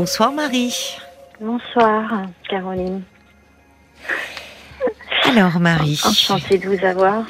Bonsoir 0.00 0.32
Marie. 0.32 0.96
Bonsoir 1.38 2.22
Caroline. 2.48 3.02
Alors 5.26 5.60
Marie. 5.60 6.00
Enchantée 6.02 6.56
de 6.56 6.66
vous 6.70 6.82
avoir. 6.86 7.26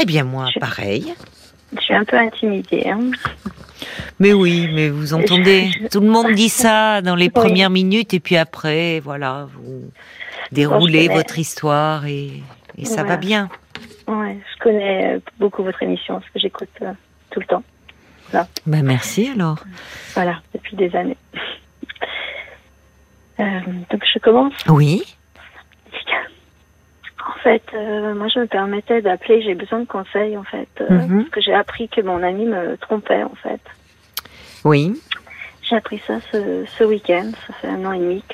Eh 0.00 0.04
bien 0.04 0.22
moi, 0.22 0.46
pareil. 0.60 1.12
Je 1.76 1.80
suis 1.80 1.94
un 1.94 2.04
peu 2.04 2.16
intimidée. 2.16 2.88
Hein. 2.88 3.10
Mais 4.20 4.32
oui, 4.32 4.70
mais 4.72 4.88
vous 4.88 5.14
entendez, 5.14 5.68
tout 5.90 5.98
le 5.98 6.06
monde 6.06 6.32
dit 6.34 6.48
ça 6.48 7.02
dans 7.02 7.16
les 7.16 7.28
premières 7.28 7.70
minutes 7.70 8.14
et 8.14 8.20
puis 8.20 8.36
après, 8.36 9.00
voilà, 9.00 9.48
vous 9.52 9.90
déroulez 10.52 11.08
votre 11.08 11.40
histoire 11.40 12.06
et, 12.06 12.40
ça 12.84 13.02
va 13.02 13.16
bien. 13.16 13.48
Ouais, 14.06 14.38
je 14.54 14.62
connais 14.62 15.16
euh, 15.16 15.20
beaucoup 15.40 15.64
votre 15.64 15.82
émission 15.82 16.20
parce 16.20 16.30
que 16.30 16.38
j'écoute 16.38 16.68
euh, 16.82 16.92
tout 17.30 17.40
le 17.40 17.46
temps. 17.46 17.64
Ben 18.64 18.84
merci 18.84 19.32
alors. 19.34 19.58
Voilà, 20.14 20.40
depuis 20.54 20.76
des 20.76 20.94
années. 20.94 21.16
Euh, 23.40 23.60
donc 23.90 24.04
je 24.12 24.18
commence. 24.18 24.54
Oui. 24.68 25.02
En 27.26 27.42
fait, 27.42 27.62
moi 27.72 28.28
je 28.28 28.40
me 28.40 28.46
permettais 28.46 29.02
d'appeler, 29.02 29.42
j'ai 29.42 29.54
besoin 29.54 29.80
de 29.80 29.86
conseils 29.86 30.36
en 30.36 30.44
fait, 30.44 30.68
mhm. 30.88 31.24
parce 31.24 31.30
que 31.30 31.40
j'ai 31.40 31.54
appris 31.54 31.88
que 31.88 32.00
mon 32.00 32.22
ami 32.22 32.44
me 32.44 32.76
trompait 32.76 33.22
en 33.22 33.34
fait. 33.42 33.60
Oui. 34.64 35.00
J'ai 35.62 35.76
appris 35.76 36.02
ça 36.06 36.18
ce, 36.32 36.84
week-end. 36.84 37.30
Ça 37.46 37.52
fait 37.54 37.68
un 37.68 37.84
an 37.84 37.92
et 37.92 37.98
demi 37.98 38.24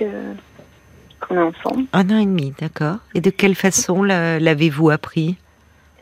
qu'on 1.21 1.35
est 1.35 1.39
ensemble. 1.39 1.85
Un 1.93 2.09
an 2.11 2.19
et 2.19 2.25
demi, 2.25 2.55
d'accord. 2.59 2.97
Et 3.15 3.21
de 3.21 3.31
quelle 3.31 3.55
façon 3.55 4.03
l'avez-vous 4.03 4.91
appris? 4.91 5.37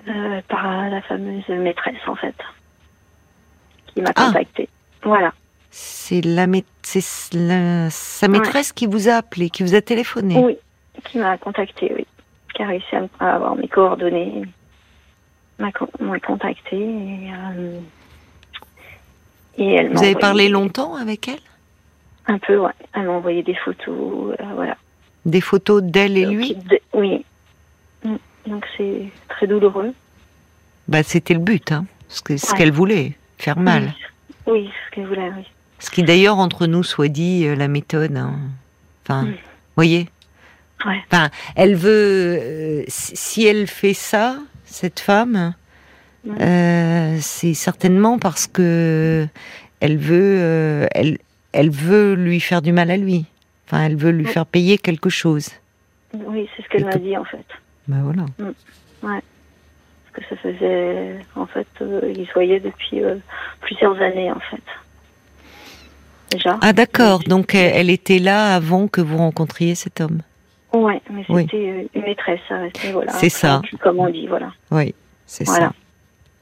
Euh, 0.07 0.41
Par 0.48 0.89
la 0.91 1.01
fameuse 1.03 1.48
maîtresse, 1.48 1.97
en 2.07 2.15
fait, 2.15 2.37
qui 3.87 4.03
m'a 4.03 4.12
ah. 4.15 4.27
contactée. 4.27 4.69
Voilà. 5.03 5.33
C'est 5.71 6.21
la, 6.21 6.47
sa 6.87 8.29
maîtresse 8.29 8.73
qui 8.73 8.87
vous 8.87 9.09
a 9.09 9.15
appelé, 9.15 9.51
qui 9.51 9.62
vous 9.62 9.75
a 9.75 9.80
téléphoné 9.80 10.38
Oui, 10.38 10.59
qui 11.05 11.19
m'a 11.19 11.37
contacté, 11.38 11.92
oui. 11.97 12.06
Qui 12.55 12.62
a 12.62 12.67
réussi 12.69 12.95
à 13.19 13.34
avoir 13.34 13.56
mes 13.56 13.69
coordonnées, 13.69 14.42
m'a 15.59 15.72
contacté. 16.20 16.77
Et, 19.56 19.81
euh, 19.81 19.89
vous 19.92 20.03
avez 20.03 20.14
parlé 20.14 20.48
longtemps 20.48 20.94
avec 20.94 21.28
elle? 21.28 21.41
Un 22.27 22.39
peu, 22.39 22.59
ouais. 22.59 22.72
Elle 22.92 23.05
m'a 23.05 23.12
envoyé 23.12 23.42
des 23.42 23.55
photos, 23.55 24.34
euh, 24.39 24.44
voilà. 24.55 24.77
Des 25.27 25.41
photos 25.41 25.83
d'elle 25.83 26.16
et 26.16 26.27
lui? 26.27 26.56
Oui. 26.92 27.25
Mm. 28.05 28.16
Donc 28.47 28.66
c'est 28.77 29.09
très 29.28 29.47
douloureux. 29.47 29.94
Bah, 30.87 31.03
c'était 31.03 31.34
le 31.34 31.41
but, 31.41 31.72
hein. 31.72 31.87
Ce 32.09 32.22
qu'elle 32.55 32.72
voulait, 32.72 33.12
faire 33.39 33.59
mal. 33.59 33.94
Oui, 34.47 34.70
ce 34.87 34.94
qu'elle 34.94 35.06
voulait, 35.06 35.31
oui. 35.37 35.44
Ce 35.85 35.91
qui 35.91 36.03
d'ailleurs, 36.03 36.39
entre 36.39 36.67
nous, 36.67 36.83
soit 36.83 37.09
dit, 37.09 37.47
euh, 37.47 37.55
la 37.55 37.69
méthode. 37.69 38.17
Hein. 38.17 38.39
Enfin, 39.03 39.25
mm. 39.25 39.35
voyez 39.77 40.09
ouais. 40.87 41.03
Enfin, 41.13 41.29
elle 41.57 41.75
veut. 41.75 42.39
Euh, 42.41 42.85
si 42.89 43.45
elle 43.45 43.67
fait 43.67 43.93
ça, 43.93 44.39
cette 44.65 44.99
femme, 44.99 45.53
euh, 46.41 47.19
c'est 47.21 47.53
certainement 47.53 48.19
parce 48.19 48.47
que 48.47 49.27
elle 49.81 49.99
veut, 49.99 50.39
euh, 50.39 50.87
elle, 50.93 51.19
elle 51.53 51.69
veut 51.69 52.15
lui 52.15 52.41
faire 52.41 52.62
du 52.62 52.73
mal 52.73 52.91
à 52.91 52.97
lui. 52.97 53.27
Enfin, 53.67 53.85
elle 53.85 53.97
veut 53.97 54.11
lui 54.11 54.25
faire 54.25 54.47
payer 54.47 54.79
quelque 54.79 55.11
chose. 55.11 55.51
Oui, 56.15 56.49
c'est 56.57 56.62
ce 56.62 56.69
qu'elle 56.71 56.87
m'a 56.87 56.97
dit 56.97 57.15
en 57.15 57.25
fait. 57.25 57.45
Ben 57.89 58.01
voilà. 58.01 58.23
Mm. 58.39 59.07
Ouais. 59.07 59.21
Parce 60.15 60.29
que 60.29 60.35
ça 60.35 60.41
faisait, 60.41 61.19
en 61.37 61.45
fait, 61.45 61.69
euh, 61.83 62.11
ils 62.17 62.27
se 62.27 62.33
voyaient 62.33 62.61
depuis 62.61 63.03
plusieurs 63.61 64.01
années 64.01 64.33
en 64.33 64.41
fait. 64.41 64.62
Déjà. 66.30 66.58
Ah 66.61 66.72
d'accord. 66.72 67.20
Donc 67.28 67.55
elle 67.55 67.91
était 67.91 68.19
là 68.19 68.55
avant 68.55 68.89
que 68.89 69.00
vous 69.00 69.19
rencontriez 69.19 69.75
cet 69.75 70.00
homme. 70.00 70.20
Ouais, 70.72 71.00
mais 71.11 71.25
c'était 71.28 71.89
une 71.94 72.03
maîtresse, 72.03 72.41
ça 72.48 72.58
restait 72.58 72.91
voilà. 72.92 73.12
C'est 73.12 73.28
ça. 73.28 73.62
Comme 73.81 74.00
on 74.00 74.11
dit, 74.11 74.27
voilà. 74.27 74.53
Oui, 74.72 74.94
c'est 75.25 75.44
ça. 75.44 75.72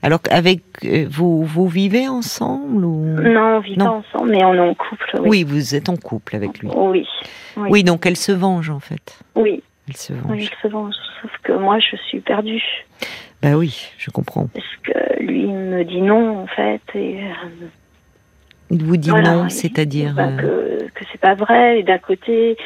Alors 0.04 0.20
avec 0.30 0.62
euh, 0.84 1.06
vous 1.08 1.44
vous 1.44 1.68
vivez 1.68 2.08
ensemble 2.08 2.84
ou? 2.84 3.04
Non, 3.04 3.56
on 3.56 3.60
vit 3.60 3.76
pas 3.76 3.90
ensemble, 3.90 4.30
mais 4.30 4.44
on 4.44 4.54
est 4.54 4.58
en 4.58 4.74
couple. 4.74 5.20
Oui. 5.20 5.44
vous 5.44 5.76
êtes 5.76 5.88
en 5.88 5.96
couple 5.96 6.34
avec 6.34 6.58
lui. 6.58 6.68
Oui. 6.74 7.06
Oui, 7.56 7.84
donc 7.84 8.04
elle 8.04 8.16
se 8.16 8.32
venge 8.32 8.68
en 8.68 8.80
fait. 8.80 9.20
Oui. 9.36 9.62
Elle 9.88 9.96
se 9.96 10.12
venge. 10.12 10.32
Oui, 10.32 10.48
elle 10.50 10.70
se 10.70 10.72
venge. 10.72 10.94
Sauf 11.20 11.30
que 11.44 11.52
moi, 11.52 11.78
je 11.78 11.96
suis 12.08 12.20
perdue. 12.20 12.62
Ben 13.42 13.54
oui, 13.54 13.92
je 13.96 14.10
comprends. 14.10 14.48
Parce 14.52 14.66
que 14.82 15.22
lui 15.22 15.42
il 15.42 15.54
me 15.54 15.84
dit 15.84 16.00
non 16.00 16.42
en 16.42 16.46
fait 16.48 16.82
et. 16.94 17.22
Euh, 17.22 17.66
il 18.72 18.84
vous 18.84 18.96
dit 18.96 19.10
non, 19.10 19.48
c'est-à-dire 19.50 20.14
euh, 20.18 20.36
que, 20.36 20.88
que 20.94 21.04
c'est 21.12 21.20
pas 21.20 21.34
vrai. 21.34 21.80
Et 21.80 21.82
d'un 21.82 21.98
côté, 21.98 22.56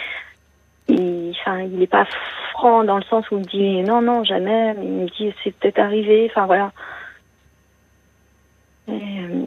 il, 0.88 1.34
enfin, 1.40 1.60
il 1.60 1.82
est 1.82 1.88
pas 1.88 2.06
franc 2.52 2.84
dans 2.84 2.96
le 2.96 3.02
sens 3.02 3.28
où 3.30 3.36
il 3.36 3.40
me 3.40 3.44
dit 3.44 3.82
non, 3.82 4.00
non, 4.00 4.22
jamais. 4.22 4.74
Mais 4.74 4.84
il 4.84 4.92
me 4.92 5.06
dit 5.06 5.34
c'est 5.42 5.52
peut-être 5.54 5.80
arrivé. 5.80 6.30
Enfin 6.30 6.46
voilà. 6.46 6.72
Euh, 8.88 9.44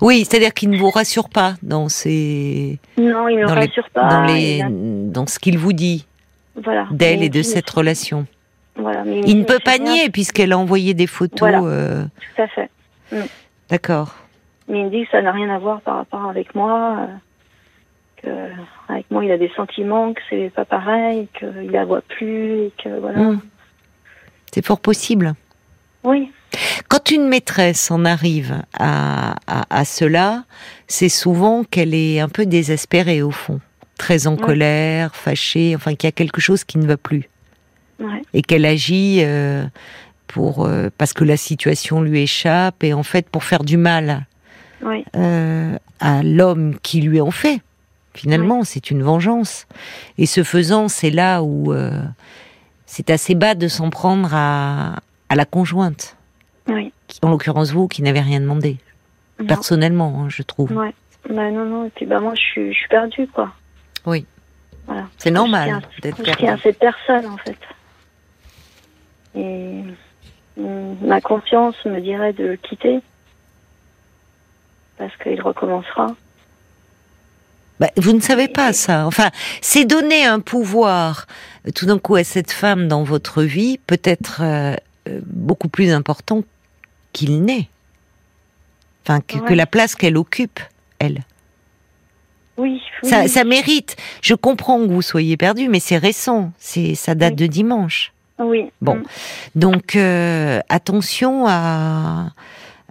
oui, 0.00 0.24
c'est-à-dire 0.24 0.54
qu'il 0.54 0.70
ne 0.70 0.78
vous 0.78 0.90
rassure 0.90 1.28
pas 1.28 1.54
dans 1.62 1.88
ses. 1.88 2.78
Non, 2.96 3.28
il 3.28 3.38
ne 3.38 3.42
me 3.42 3.48
rassure 3.48 3.90
pas. 3.90 4.08
Dans, 4.08 4.22
les, 4.22 4.62
dans 4.68 5.26
ce 5.26 5.40
qu'il 5.40 5.58
vous 5.58 5.72
dit 5.72 6.06
voilà. 6.54 6.86
d'elle 6.92 7.24
et 7.24 7.28
de 7.28 7.42
cette 7.42 7.68
relation. 7.68 8.26
Voilà, 8.76 9.02
il, 9.04 9.40
ne 9.40 9.44
peut 9.44 9.58
pas 9.64 9.78
nier 9.78 10.08
puisqu'elle 10.08 10.52
a 10.52 10.58
envoyé 10.58 10.94
des 10.94 11.08
photos. 11.08 11.40
Voilà. 11.40 11.62
Euh, 11.62 12.04
Tout 12.36 12.42
à 12.42 12.46
fait. 12.46 12.70
Mm. 13.10 13.22
D'accord. 13.68 14.14
Mais 14.68 14.80
il 14.80 14.84
me 14.86 14.90
dit 14.90 15.04
que 15.04 15.10
ça 15.10 15.22
n'a 15.22 15.32
rien 15.32 15.48
à 15.48 15.58
voir 15.58 15.80
par 15.80 15.96
rapport 15.96 16.26
avec 16.26 16.54
moi. 16.54 16.98
Euh, 16.98 17.06
que 18.22 18.92
avec 18.92 19.10
moi 19.10 19.24
il 19.24 19.30
a 19.30 19.38
des 19.38 19.50
sentiments, 19.56 20.12
que 20.12 20.20
c'est 20.28 20.52
pas 20.54 20.64
pareil, 20.64 21.28
qu'il 21.38 21.70
la 21.70 21.84
voit 21.84 22.02
plus, 22.02 22.66
et 22.66 22.72
que 22.82 23.00
voilà. 23.00 23.18
Mm. 23.18 23.40
C'est 24.52 24.64
fort 24.64 24.80
possible. 24.80 25.34
Oui. 26.04 26.30
Quand 26.88 27.10
une 27.10 27.28
maîtresse 27.28 27.90
en 27.90 28.04
arrive 28.04 28.62
à, 28.78 29.34
cela, 29.84 30.44
c'est 30.86 31.08
souvent 31.08 31.64
qu'elle 31.64 31.94
est 31.94 32.20
un 32.20 32.28
peu 32.28 32.46
désespérée 32.46 33.20
au 33.20 33.30
fond, 33.30 33.60
très 33.98 34.26
en 34.26 34.36
colère, 34.36 35.14
fâchée, 35.14 35.74
enfin 35.76 35.94
qu'il 35.94 36.06
y 36.06 36.08
a 36.08 36.12
quelque 36.12 36.40
chose 36.40 36.64
qui 36.64 36.78
ne 36.78 36.86
va 36.86 36.96
plus. 36.96 37.28
Et 38.32 38.42
qu'elle 38.42 38.64
agit 38.64 39.18
euh, 39.22 39.64
pour 40.28 40.64
euh, 40.64 40.88
parce 40.96 41.12
que 41.12 41.24
la 41.24 41.36
situation 41.36 42.00
lui 42.00 42.22
échappe 42.22 42.84
et 42.84 42.94
en 42.94 43.02
fait 43.02 43.28
pour 43.28 43.42
faire 43.42 43.64
du 43.64 43.76
mal 43.76 44.27
euh, 44.84 45.78
à 46.00 46.22
l'homme 46.22 46.78
qui 46.80 47.00
lui 47.00 47.20
en 47.20 47.30
fait. 47.30 47.60
Finalement, 48.14 48.64
c'est 48.64 48.90
une 48.90 49.02
vengeance. 49.02 49.66
Et 50.16 50.26
ce 50.26 50.42
faisant, 50.42 50.88
c'est 50.88 51.10
là 51.10 51.42
où 51.42 51.72
c'est 52.84 53.10
assez 53.10 53.36
bas 53.36 53.54
de 53.54 53.68
s'en 53.68 53.90
prendre 53.90 54.34
à 54.34 55.00
la 55.30 55.44
conjointe. 55.44 56.16
Oui. 56.66 56.92
En 57.22 57.30
l'occurrence, 57.30 57.72
vous 57.72 57.88
qui 57.88 58.02
n'avez 58.02 58.20
rien 58.20 58.40
demandé. 58.40 58.76
Personnellement, 59.46 60.22
hein, 60.24 60.28
je 60.28 60.42
trouve. 60.42 60.72
Ouais. 60.72 60.94
Bah, 61.28 61.50
non, 61.50 61.64
non. 61.64 61.86
Et 61.86 61.90
puis, 61.90 62.06
bah, 62.06 62.20
moi, 62.20 62.34
je 62.34 62.40
suis, 62.40 62.72
je 62.72 62.78
suis 62.78 62.88
perdue, 62.88 63.26
quoi. 63.28 63.52
Oui. 64.06 64.26
Voilà. 64.86 65.06
C'est 65.16 65.30
normal 65.30 65.82
d'être 66.02 66.22
perdue. 66.22 66.46
Je 66.46 66.52
à 66.52 66.58
cette 66.58 66.78
personne, 66.78 67.26
en 67.26 67.36
fait. 67.38 67.58
Et 69.34 69.82
ma 70.56 71.20
confiance 71.20 71.76
me 71.84 72.00
dirait 72.00 72.32
de 72.32 72.44
le 72.44 72.56
quitter. 72.56 73.00
Parce 74.98 75.16
qu'il 75.22 75.40
recommencera. 75.40 76.14
Bah, 77.80 77.90
vous 77.96 78.12
ne 78.12 78.20
savez 78.20 78.48
pas 78.48 78.72
ça. 78.72 79.06
Enfin, 79.06 79.30
c'est 79.60 79.84
donner 79.84 80.24
un 80.24 80.40
pouvoir 80.40 81.26
tout 81.74 81.86
d'un 81.86 81.98
coup 81.98 82.16
à 82.16 82.24
cette 82.24 82.52
femme 82.52 82.88
dans 82.88 83.04
votre 83.04 83.42
vie, 83.42 83.78
peut-être 83.86 84.40
euh, 84.42 84.74
euh, 85.08 85.20
beaucoup 85.24 85.68
plus 85.68 85.92
important 85.92 86.42
qu'il 87.12 87.42
n'est. 87.42 87.68
Enfin, 89.04 89.20
que, 89.20 89.54
la 89.54 89.66
place 89.66 89.94
qu'elle 89.94 90.18
occupe, 90.18 90.60
elle. 90.98 91.22
Oui, 92.58 92.82
Ça, 93.02 93.44
mérite. 93.44 93.96
Je 94.20 94.34
comprends 94.34 94.80
que 94.80 94.92
vous 94.92 95.00
soyez 95.00 95.36
perdu, 95.36 95.68
mais 95.68 95.80
c'est 95.80 95.96
récent. 95.96 96.52
C'est 96.58 96.94
ça 96.94 97.14
date 97.14 97.36
de 97.36 97.46
dimanche. 97.46 98.12
Oui. 98.38 98.70
Bon, 98.82 98.96
mm. 98.96 99.04
donc 99.54 99.96
euh, 99.96 100.60
attention 100.68 101.46
à 101.48 102.32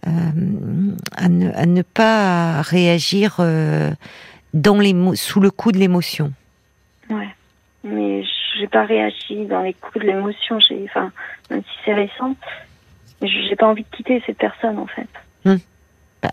euh, 0.05 0.95
à, 1.15 1.27
ne, 1.29 1.81
pas 1.81 2.61
réagir 2.61 3.41
dans 4.53 4.77
les 4.77 4.95
sous 5.15 5.39
le 5.39 5.51
coup 5.51 5.71
de 5.71 5.77
l'émotion. 5.77 6.33
Ouais, 7.09 7.29
mais 7.83 8.23
j'ai 8.57 8.67
pas 8.67 8.83
réagi 8.83 9.45
dans 9.45 9.61
les 9.61 9.73
coups 9.73 10.03
de 10.03 10.11
l'émotion. 10.11 10.59
J'ai, 10.59 10.83
enfin, 10.85 11.11
même 11.49 11.61
si 11.61 11.77
c'est 11.85 11.93
récent, 11.93 12.35
j'ai 13.21 13.55
pas 13.55 13.67
envie 13.67 13.83
de 13.83 13.95
quitter 13.95 14.21
cette 14.25 14.37
personne 14.37 14.77
en 14.77 14.87
fait. 14.87 15.07
Hum. 15.45 15.59
Bah, 16.21 16.31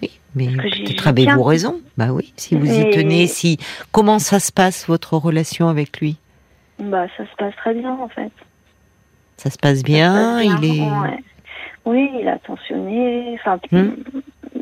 oui, 0.00 0.10
mais 0.34 0.46
peut-être 0.48 1.06
avez-vous 1.06 1.42
raison. 1.42 1.80
Bah 1.96 2.12
oui, 2.12 2.32
si 2.36 2.54
vous 2.54 2.66
y 2.66 2.90
tenez, 2.90 3.26
si 3.26 3.58
comment 3.90 4.18
ça 4.18 4.40
se 4.40 4.52
passe 4.52 4.86
votre 4.86 5.16
relation 5.16 5.68
avec 5.68 6.00
lui? 6.00 6.16
Bah 6.78 7.06
ça 7.16 7.24
se 7.24 7.36
passe 7.36 7.54
très 7.56 7.74
bien 7.74 7.92
en 7.92 8.08
fait. 8.08 8.32
Ça 9.36 9.50
se 9.50 9.58
passe 9.58 9.82
bien, 9.82 10.40
il 10.40 10.64
est. 10.64 10.88
Oui, 11.84 12.10
il 12.20 12.28
a 12.28 12.34
attentionné. 12.34 13.36
Enfin, 13.40 13.58
hum. 13.72 13.96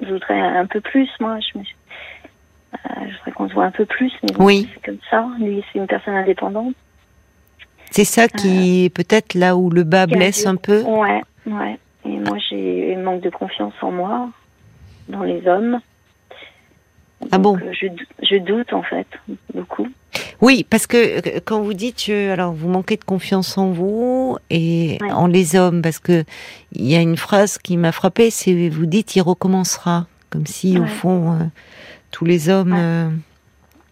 je 0.03 0.13
voudrais 0.13 0.41
un 0.41 0.67
peu 0.67 0.81
plus 0.81 1.09
moi. 1.21 1.39
Je 1.41 1.59
me... 1.59 1.65
je 1.65 3.17
voudrais 3.17 3.33
qu'on 3.33 3.49
se 3.49 3.55
voit 3.55 3.65
un 3.67 3.71
peu 3.71 3.85
plus, 3.85 4.13
mais 4.23 4.31
Oui. 4.39 4.69
c'est 4.75 4.85
comme 4.85 5.01
ça. 5.11 5.27
Lui, 5.39 5.63
c'est 5.73 5.79
une 5.79 5.87
personne 5.87 6.15
indépendante. 6.15 6.75
C'est 7.91 8.05
ça 8.05 8.29
qui 8.29 8.85
est 8.85 8.95
peut-être 8.95 9.35
là 9.35 9.57
où 9.57 9.69
le 9.69 9.83
bas 9.83 10.07
blesse 10.07 10.47
un 10.47 10.57
peu. 10.57 10.83
Ouais, 10.83 11.23
ouais. 11.47 11.79
Et 12.05 12.19
moi, 12.19 12.39
j'ai 12.49 12.95
un 12.95 13.03
manque 13.03 13.21
de 13.23 13.31
confiance 13.31 13.75
en 13.83 13.91
moi, 13.91 14.31
dans 15.09 15.25
les 15.25 15.47
hommes. 15.47 15.81
Ah 17.33 17.39
bon 17.39 17.57
euh, 17.59 17.73
je, 17.73 17.87
je 18.23 18.37
doute, 18.37 18.73
en 18.73 18.83
fait, 18.83 19.07
beaucoup. 19.55 19.89
Oui, 20.41 20.67
parce 20.69 20.87
que 20.87 20.97
euh, 21.37 21.41
quand 21.45 21.61
vous 21.61 21.75
dites, 21.75 22.09
alors 22.09 22.53
vous 22.53 22.69
manquez 22.69 22.97
de 22.97 23.05
confiance 23.05 23.59
en 23.59 23.71
vous 23.71 24.37
et 24.49 24.97
Ouais. 25.03 25.13
en 25.13 25.27
les 25.27 25.55
hommes, 25.55 25.83
parce 25.83 25.99
que 25.99 26.25
il 26.73 26.87
y 26.87 26.97
a 26.97 27.01
une 27.01 27.17
phrase 27.19 27.59
qui 27.59 27.77
m'a 27.77 27.93
frappée, 27.93 28.31
c'est 28.31 28.69
vous 28.71 28.87
dites 28.87 29.15
il 29.17 29.21
recommencera, 29.23 30.07
comme 30.31 30.47
si 30.47 30.79
au 30.79 30.87
fond 30.87 31.33
euh, 31.33 31.45
tous 32.11 32.25
les 32.25 32.49
hommes 32.49 32.73
Ouais. 32.73 32.79
euh, 32.81 33.11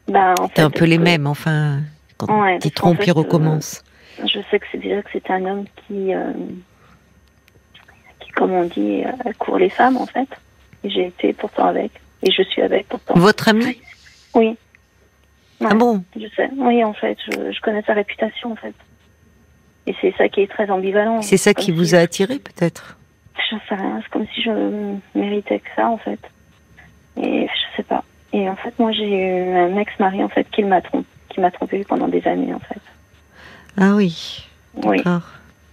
Bah, 0.08 0.34
en 0.40 0.46
étaient 0.46 0.62
un 0.62 0.70
peu 0.70 0.86
les 0.86 0.96
que 0.96 1.02
mêmes, 1.02 1.26
enfin 1.26 1.80
quand 2.16 2.26
qu'en 2.26 2.58
trompent, 2.74 2.96
fait, 2.96 3.06
ils 3.08 3.12
recommencent. 3.12 3.84
Je 4.26 4.40
sais 4.50 4.58
que 4.58 4.66
c'est 4.72 4.78
déjà 4.78 5.02
que 5.02 5.10
c'est 5.12 5.30
un 5.30 5.44
homme 5.44 5.64
qui, 5.86 6.10
qui, 8.20 8.30
comme 8.32 8.52
on 8.52 8.64
dit, 8.64 9.02
court 9.38 9.58
les 9.58 9.68
femmes, 9.70 9.96
en 9.96 10.06
fait. 10.06 10.28
J'ai 10.82 11.06
été 11.06 11.32
pourtant 11.32 11.66
avec. 11.66 11.92
Et 12.22 12.30
je 12.30 12.42
suis 12.42 12.62
avec 12.62 12.88
pourtant. 12.88 13.14
Votre 13.14 13.48
ami 13.48 13.80
Oui. 14.34 14.56
Ouais. 15.60 15.66
Ah 15.70 15.74
bon? 15.74 16.04
Je 16.18 16.26
sais. 16.36 16.50
Oui, 16.56 16.82
en 16.84 16.92
fait, 16.92 17.18
je, 17.26 17.52
je 17.52 17.60
connais 17.60 17.82
sa 17.82 17.92
réputation, 17.94 18.52
en 18.52 18.56
fait. 18.56 18.74
Et 19.86 19.94
c'est 20.00 20.14
ça 20.16 20.28
qui 20.28 20.42
est 20.42 20.46
très 20.50 20.70
ambivalent. 20.70 21.22
C'est 21.22 21.36
ça 21.36 21.54
qui 21.54 21.66
si- 21.66 21.72
vous 21.72 21.94
a 21.94 21.98
attiré 21.98 22.38
peut-être? 22.38 22.96
J'en 23.50 23.58
sais 23.68 23.74
rien. 23.74 24.00
C'est 24.02 24.10
comme 24.10 24.26
si 24.34 24.42
je 24.42 24.50
méritais 25.18 25.60
que 25.60 25.68
ça, 25.74 25.88
en 25.88 25.98
fait. 25.98 26.20
Et 27.20 27.46
je 27.46 27.76
sais 27.76 27.82
pas. 27.82 28.04
Et 28.32 28.48
en 28.48 28.56
fait, 28.56 28.78
moi, 28.78 28.92
j'ai 28.92 29.08
eu 29.08 29.56
un 29.56 29.76
ex-mari, 29.78 30.22
en 30.22 30.28
fait, 30.28 30.44
qui 30.50 30.62
m'a 30.62 30.80
trompé, 30.82 31.06
qui 31.30 31.40
m'a 31.40 31.50
trompé 31.50 31.84
pendant 31.84 32.08
des 32.08 32.26
années, 32.28 32.52
en 32.52 32.58
fait. 32.60 32.80
Ah 33.78 33.94
oui, 33.94 34.44
Oui. 34.84 35.02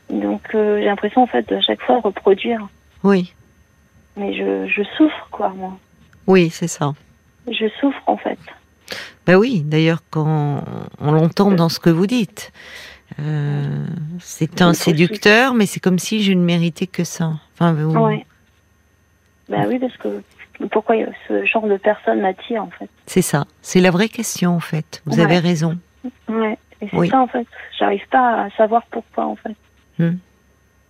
Donc, 0.09 0.41
euh, 0.55 0.79
j'ai 0.79 0.85
l'impression, 0.85 1.23
en 1.23 1.27
fait, 1.27 1.47
de 1.49 1.59
chaque 1.59 1.81
fois 1.81 1.99
reproduire. 1.99 2.65
Oui, 3.03 3.33
Mais 4.15 4.33
je, 4.33 4.67
je 4.67 4.83
souffre, 4.97 5.27
quoi, 5.31 5.49
moi. 5.49 5.77
Oui, 6.27 6.49
c'est 6.49 6.67
ça. 6.67 6.93
Je 7.47 7.67
souffre, 7.79 8.01
en 8.07 8.17
fait. 8.17 8.39
Ben 9.25 9.35
oui, 9.37 9.61
d'ailleurs, 9.65 9.99
quand 10.11 10.63
on 10.99 11.11
l'entend 11.11 11.51
dans 11.51 11.69
ce 11.69 11.79
que 11.79 11.89
vous 11.89 12.05
dites, 12.07 12.51
euh, 13.19 13.85
c'est 14.19 14.61
un 14.61 14.73
séducteur, 14.73 15.53
mais 15.53 15.65
c'est 15.65 15.79
comme 15.79 15.99
si 15.99 16.23
je 16.23 16.33
ne 16.33 16.43
méritais 16.43 16.87
que 16.87 17.03
ça. 17.03 17.33
Enfin, 17.53 17.73
vous- 17.73 17.97
Ouais. 17.97 18.25
Bah 19.49 19.63
oui, 19.67 19.77
parce 19.79 19.95
que 19.97 20.21
pourquoi 20.71 20.95
ce 21.27 21.45
genre 21.45 21.67
de 21.67 21.77
personne 21.77 22.21
m'attire, 22.21 22.63
en 22.63 22.69
fait? 22.71 22.89
c'est 23.05 23.21
ça. 23.21 23.45
C'est 23.61 23.79
la 23.81 23.91
vraie 23.91 24.09
question, 24.09 24.55
en 24.55 24.59
fait. 24.59 25.01
Vous 25.05 25.17
Ouais. 25.17 25.23
avez 25.23 25.39
raison. 25.39 25.77
Ouais. 26.27 26.57
Et 26.81 26.87
c'est 26.89 26.97
Oui. 26.97 27.09
ça, 27.09 27.19
en 27.21 27.27
fait. 27.27 27.45
J'arrive 27.79 28.07
pas 28.09 28.43
à 28.45 28.49
savoir 28.57 28.83
pourquoi, 28.91 29.25
en 29.27 29.35
fait. 29.35 29.55
Hmm. 29.99 30.17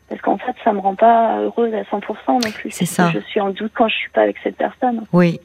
Parce 0.10 0.22
qu'en 0.22 0.38
fait, 0.38 0.56
ça 0.63 0.72
me 0.72 0.80
rend 0.80 0.96
pas 0.96 1.40
heureuse 1.40 1.74
à 1.74 1.81
100% 1.84 2.02
non 2.28 2.52
plus. 2.52 2.72
C'est 2.72 2.86
ça. 2.86 3.12
Je 3.13 3.19
suis 3.19 3.40
en 3.40 3.50
doute 3.50 3.72
quand 3.75 3.88
je 3.88 3.96
suis 3.96 4.10
pas 4.12 4.22
avec 4.22 4.36
cette 4.44 4.56
personne. 4.56 5.04
Oui. 5.13 5.40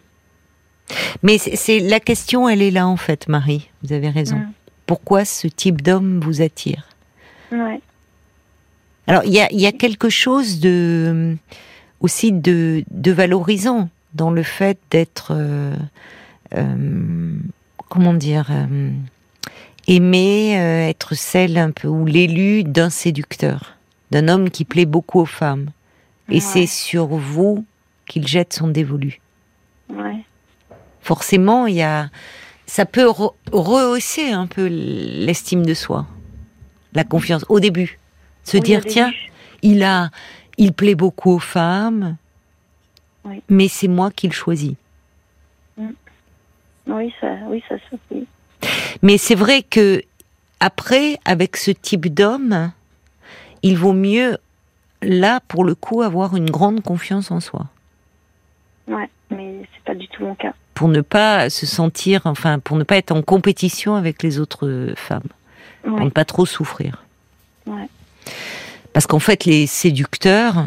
Mais 1.22 1.38
c'est 1.38 1.78
la 1.78 2.00
question, 2.00 2.48
elle 2.48 2.62
est 2.62 2.70
là, 2.70 2.86
en 2.86 2.96
fait, 2.96 3.28
Marie. 3.28 3.70
Vous 3.82 3.92
avez 3.92 4.10
raison. 4.10 4.36
Mm. 4.36 4.52
Pourquoi 4.86 5.24
ce 5.24 5.46
type 5.46 5.82
d'homme 5.82 6.20
vous 6.20 6.42
attire? 6.42 6.88
Ouais. 7.52 7.80
Alors, 9.06 9.24
il 9.24 9.32
y 9.32 9.40
a, 9.40 9.48
il 9.50 9.60
y 9.60 9.66
a 9.66 9.72
quelque 9.72 10.08
chose 10.08 10.60
de 10.60 11.36
aussi 12.00 12.32
de, 12.32 12.84
de 12.90 13.12
valorisant 13.12 13.88
dans 14.14 14.30
le 14.30 14.42
fait 14.42 14.78
d'être, 14.90 15.32
euh, 15.34 15.74
euh, 16.54 17.34
comment 17.88 18.14
dire, 18.14 18.48
euh, 18.50 18.90
aimé, 19.86 20.58
euh, 20.58 20.88
être 20.88 21.14
celle 21.14 21.58
un 21.58 21.70
peu 21.70 21.88
ou 21.88 22.06
l'élu 22.06 22.64
d'un 22.64 22.90
séducteur, 22.90 23.76
d'un 24.10 24.28
homme 24.28 24.50
qui 24.50 24.64
plaît 24.64 24.86
beaucoup 24.86 25.20
aux 25.20 25.26
femmes. 25.26 25.70
Et 26.28 26.34
Ouais. 26.34 26.40
c'est 26.40 26.66
sur 26.66 27.06
vous 27.08 27.64
qu'il 28.06 28.26
jette 28.26 28.52
son 28.52 28.68
dévolu. 28.68 29.20
Ouais. 29.88 30.24
Forcément, 31.00 31.66
il 31.66 31.76
y 31.76 31.82
a, 31.82 32.10
ça 32.66 32.84
peut 32.86 33.06
re- 33.08 33.34
rehausser 33.52 34.30
un 34.30 34.46
peu 34.46 34.66
l'estime 34.66 35.64
de 35.66 35.74
soi, 35.74 36.06
la 36.92 37.04
confiance 37.04 37.44
au 37.48 37.58
début, 37.60 37.98
se 38.44 38.56
Oui, 38.58 38.62
dire 38.62 38.84
tiens, 38.84 39.12
il 39.62 39.82
a, 39.82 40.10
il 40.58 40.72
plaît 40.72 40.94
beaucoup 40.94 41.30
aux 41.32 41.38
femmes, 41.38 42.16
Oui. 43.24 43.42
mais 43.48 43.68
c'est 43.68 43.88
moi 43.88 44.10
qui 44.10 44.26
le 44.28 44.32
choisis. 44.34 44.74
Oui, 46.86 47.12
ça, 47.20 47.34
oui, 47.48 47.62
ça 47.68 47.76
se. 47.90 48.16
Mais 49.02 49.16
c'est 49.18 49.34
vrai 49.34 49.62
que 49.62 50.02
après, 50.58 51.18
avec 51.24 51.56
ce 51.56 51.70
type 51.70 52.12
d'homme, 52.12 52.72
il 53.62 53.76
vaut 53.76 53.92
mieux 53.92 54.38
là 55.02 55.40
pour 55.48 55.64
le 55.64 55.74
coup 55.74 56.02
avoir 56.02 56.36
une 56.36 56.50
grande 56.50 56.82
confiance 56.82 57.30
en 57.30 57.40
soi, 57.40 57.66
Ouais. 58.88 59.08
Mais 59.30 59.54
c'est 59.72 59.84
pas 59.84 59.94
du 59.94 60.08
tout 60.08 60.24
mon 60.24 60.34
cas. 60.34 60.52
pour 60.74 60.88
ne 60.88 61.00
pas 61.00 61.48
se 61.50 61.64
sentir, 61.66 62.22
enfin, 62.24 62.58
pour 62.58 62.76
ne 62.76 62.82
pas 62.84 62.96
être 62.96 63.12
en 63.12 63.22
compétition 63.22 63.94
avec 63.94 64.22
les 64.22 64.40
autres 64.40 64.92
femmes, 64.96 65.22
pour 65.84 65.94
Ouais. 65.94 66.04
ne 66.04 66.10
pas 66.10 66.24
trop 66.24 66.46
souffrir. 66.46 67.04
Ouais. 67.66 67.86
Parce 68.92 69.06
qu'en 69.06 69.20
fait, 69.20 69.44
les 69.44 69.66
séducteurs, 69.68 70.64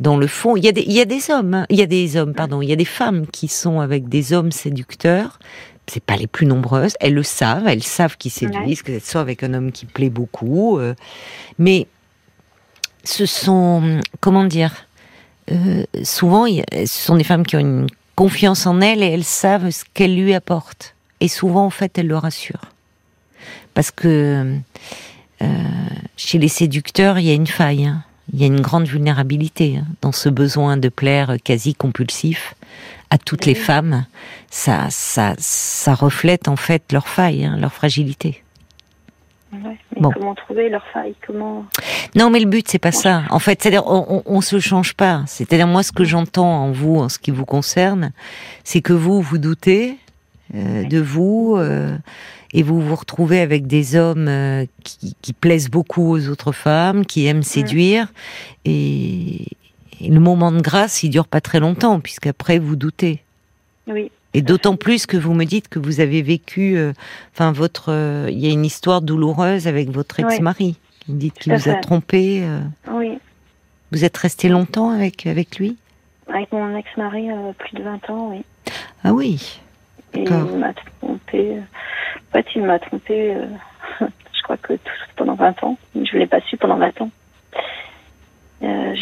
dans 0.00 0.18
le 0.18 0.26
fond, 0.26 0.56
il 0.56 0.64
y 0.64 0.68
a 0.68 0.72
des, 0.72 0.82
il 0.82 0.92
y 0.92 1.00
a 1.00 1.06
des 1.06 1.30
hommes, 1.30 1.54
hein, 1.54 1.66
il 1.70 1.78
y 1.78 1.82
a 1.82 1.86
des 1.86 2.16
hommes, 2.18 2.34
pardon, 2.34 2.60
il 2.60 2.68
y 2.68 2.72
a 2.72 2.76
des 2.76 2.84
femmes 2.84 3.26
qui 3.26 3.48
sont 3.48 3.80
avec 3.80 4.08
des 4.08 4.32
hommes 4.34 4.52
séducteurs. 4.52 5.38
C'est 5.88 6.02
pas 6.04 6.16
les 6.16 6.26
plus 6.28 6.46
nombreuses. 6.46 6.94
Elles 7.00 7.14
le 7.14 7.22
savent, 7.24 7.66
elles 7.66 7.82
savent 7.82 8.16
qu'ils 8.16 8.30
séduisent, 8.30 8.82
que 8.82 8.98
ce 8.98 9.10
soit 9.10 9.20
avec 9.20 9.42
un 9.42 9.52
homme 9.54 9.72
qui 9.72 9.86
plaît 9.86 10.10
beaucoup. 10.10 10.78
euh, 10.78 10.94
mais 11.58 11.86
ce 13.04 13.26
sont, 13.26 14.00
comment 14.20 14.44
dire, 14.44 14.72
euh, 15.50 15.84
souvent, 16.04 16.46
ce 16.46 16.86
sont 16.86 17.16
des 17.16 17.24
femmes 17.24 17.44
qui 17.44 17.56
ont 17.56 17.60
une 17.60 17.86
confiance 18.14 18.66
en 18.66 18.80
elles 18.80 19.02
et 19.02 19.06
elles 19.06 19.24
savent 19.24 19.70
ce 19.70 19.84
qu'elles 19.94 20.16
lui 20.16 20.34
apportent. 20.34 20.94
Et 21.20 21.28
souvent, 21.28 21.64
en 21.64 21.70
fait, 21.70 21.98
elles 21.98 22.06
le 22.08 22.16
rassurent. 22.16 22.66
Parce 23.74 23.90
que 23.90 24.54
euh, 25.42 25.46
chez 26.16 26.38
les 26.38 26.48
séducteurs, 26.48 27.18
il 27.18 27.24
y 27.26 27.30
a 27.30 27.34
une 27.34 27.46
faille. 27.46 27.86
hein. 27.86 28.04
Il 28.32 28.40
y 28.40 28.44
a 28.44 28.46
une 28.46 28.60
grande 28.60 28.86
vulnérabilité 28.86 29.78
hein, 29.78 29.86
dans 30.00 30.12
ce 30.12 30.28
besoin 30.28 30.76
de 30.76 30.88
plaire 30.88 31.36
quasi 31.42 31.74
compulsif 31.74 32.54
à 33.10 33.18
toutes 33.18 33.46
les 33.46 33.54
Oui. 33.54 33.58
femmes. 33.58 34.06
Ça, 34.50 34.86
ça, 34.90 35.34
ça 35.38 35.94
reflète 35.94 36.48
en 36.48 36.56
fait 36.56 36.82
leur 36.92 37.08
faille, 37.08 37.44
hein, 37.44 37.56
leur 37.58 37.72
fragilité. 37.72 38.41
Ouais. 39.52 39.76
Mais 39.94 40.00
Bon. 40.00 40.10
comment 40.10 40.34
trouver 40.34 40.68
leur 40.70 40.84
faille 40.92 41.14
Comment 41.26 41.66
Non, 42.16 42.30
mais 42.30 42.40
le 42.40 42.46
but 42.46 42.66
c'est 42.68 42.78
pas 42.78 42.88
Ouais. 42.88 42.92
ça. 42.94 43.22
En 43.30 43.38
fait, 43.38 43.60
c'est-à-dire 43.62 43.86
on, 43.86 44.06
on, 44.08 44.22
on 44.24 44.40
se 44.40 44.58
change 44.58 44.94
pas. 44.94 45.22
C'est-à-dire 45.26 45.66
moi, 45.66 45.82
ce 45.82 45.92
que 45.92 46.04
j'entends 46.04 46.64
en 46.64 46.72
vous, 46.72 46.96
en 46.96 47.08
ce 47.08 47.18
qui 47.18 47.30
vous 47.30 47.44
concerne, 47.44 48.12
c'est 48.64 48.80
que 48.80 48.92
vous 48.94 49.20
vous 49.20 49.38
doutez 49.38 49.98
euh, 50.54 50.84
de 50.84 50.98
vous 51.00 51.56
euh, 51.58 51.96
et 52.54 52.62
vous 52.62 52.80
vous 52.80 52.94
retrouvez 52.94 53.40
avec 53.40 53.66
des 53.66 53.94
hommes 53.96 54.28
euh, 54.28 54.64
qui, 54.84 55.14
qui 55.20 55.32
plaisent 55.34 55.68
beaucoup 55.70 56.10
aux 56.14 56.28
autres 56.28 56.52
femmes, 56.52 57.04
qui 57.04 57.26
aiment 57.26 57.42
séduire 57.42 58.08
et, 58.64 59.46
et 60.00 60.08
le 60.08 60.20
moment 60.20 60.50
de 60.52 60.60
grâce, 60.60 61.02
il 61.02 61.10
dure 61.10 61.26
pas 61.28 61.40
très 61.42 61.60
longtemps 61.60 62.00
puisqu'après 62.00 62.58
vous 62.58 62.76
doutez. 62.76 63.22
Oui. 63.86 64.10
Et 64.34 64.40
d'autant 64.42 64.76
plus 64.76 65.06
que 65.06 65.16
vous 65.16 65.34
me 65.34 65.44
dites 65.44 65.68
que 65.68 65.78
vous 65.78 66.00
avez 66.00 66.22
vécu, 66.22 66.76
euh, 66.76 66.92
enfin 67.34 67.52
votre, 67.52 67.90
euh, 67.92 68.28
il 68.30 68.38
y 68.38 68.46
a 68.48 68.50
une 68.50 68.64
histoire 68.64 69.02
douloureuse 69.02 69.68
avec 69.68 69.90
votre 69.90 70.16
Oui. 70.18 70.24
ex-mari. 70.32 70.76
Vous 71.06 71.14
me 71.14 71.18
dites 71.18 71.34
qu'il 71.38 71.54
vous 71.54 71.68
a 71.68 71.74
trompé. 71.74 72.42
euh, 72.44 72.60
Oui. 72.90 73.18
vous 73.90 74.04
êtes 74.04 74.16
resté 74.16 74.48
longtemps 74.48 74.90
avec 74.90 75.26
avec 75.26 75.56
lui? 75.58 75.76
Avec 76.32 76.50
mon 76.52 76.74
ex-mari, 76.76 77.28
plus 77.58 77.76
de 77.76 77.82
20 77.82 78.08
ans, 78.10 78.28
oui. 78.32 78.42
Ah 79.04 79.12
oui. 79.12 79.60
Et 80.14 80.22
il 80.24 80.58
m'a 80.58 80.72
trompé. 80.72 81.56
En 81.58 82.32
fait, 82.32 82.46
il 82.54 82.62
m'a 82.62 82.78
trompé, 82.78 83.34
je 84.00 84.42
crois 84.44 84.56
que 84.56 84.74
tout, 84.74 84.92
pendant 85.16 85.34
20 85.34 85.62
ans. 85.64 85.76
Je 85.94 86.00
ne 86.14 86.18
l'ai 86.20 86.26
pas 86.26 86.40
su 86.40 86.56
pendant 86.56 86.76
20 86.78 87.02
ans. 87.02 87.10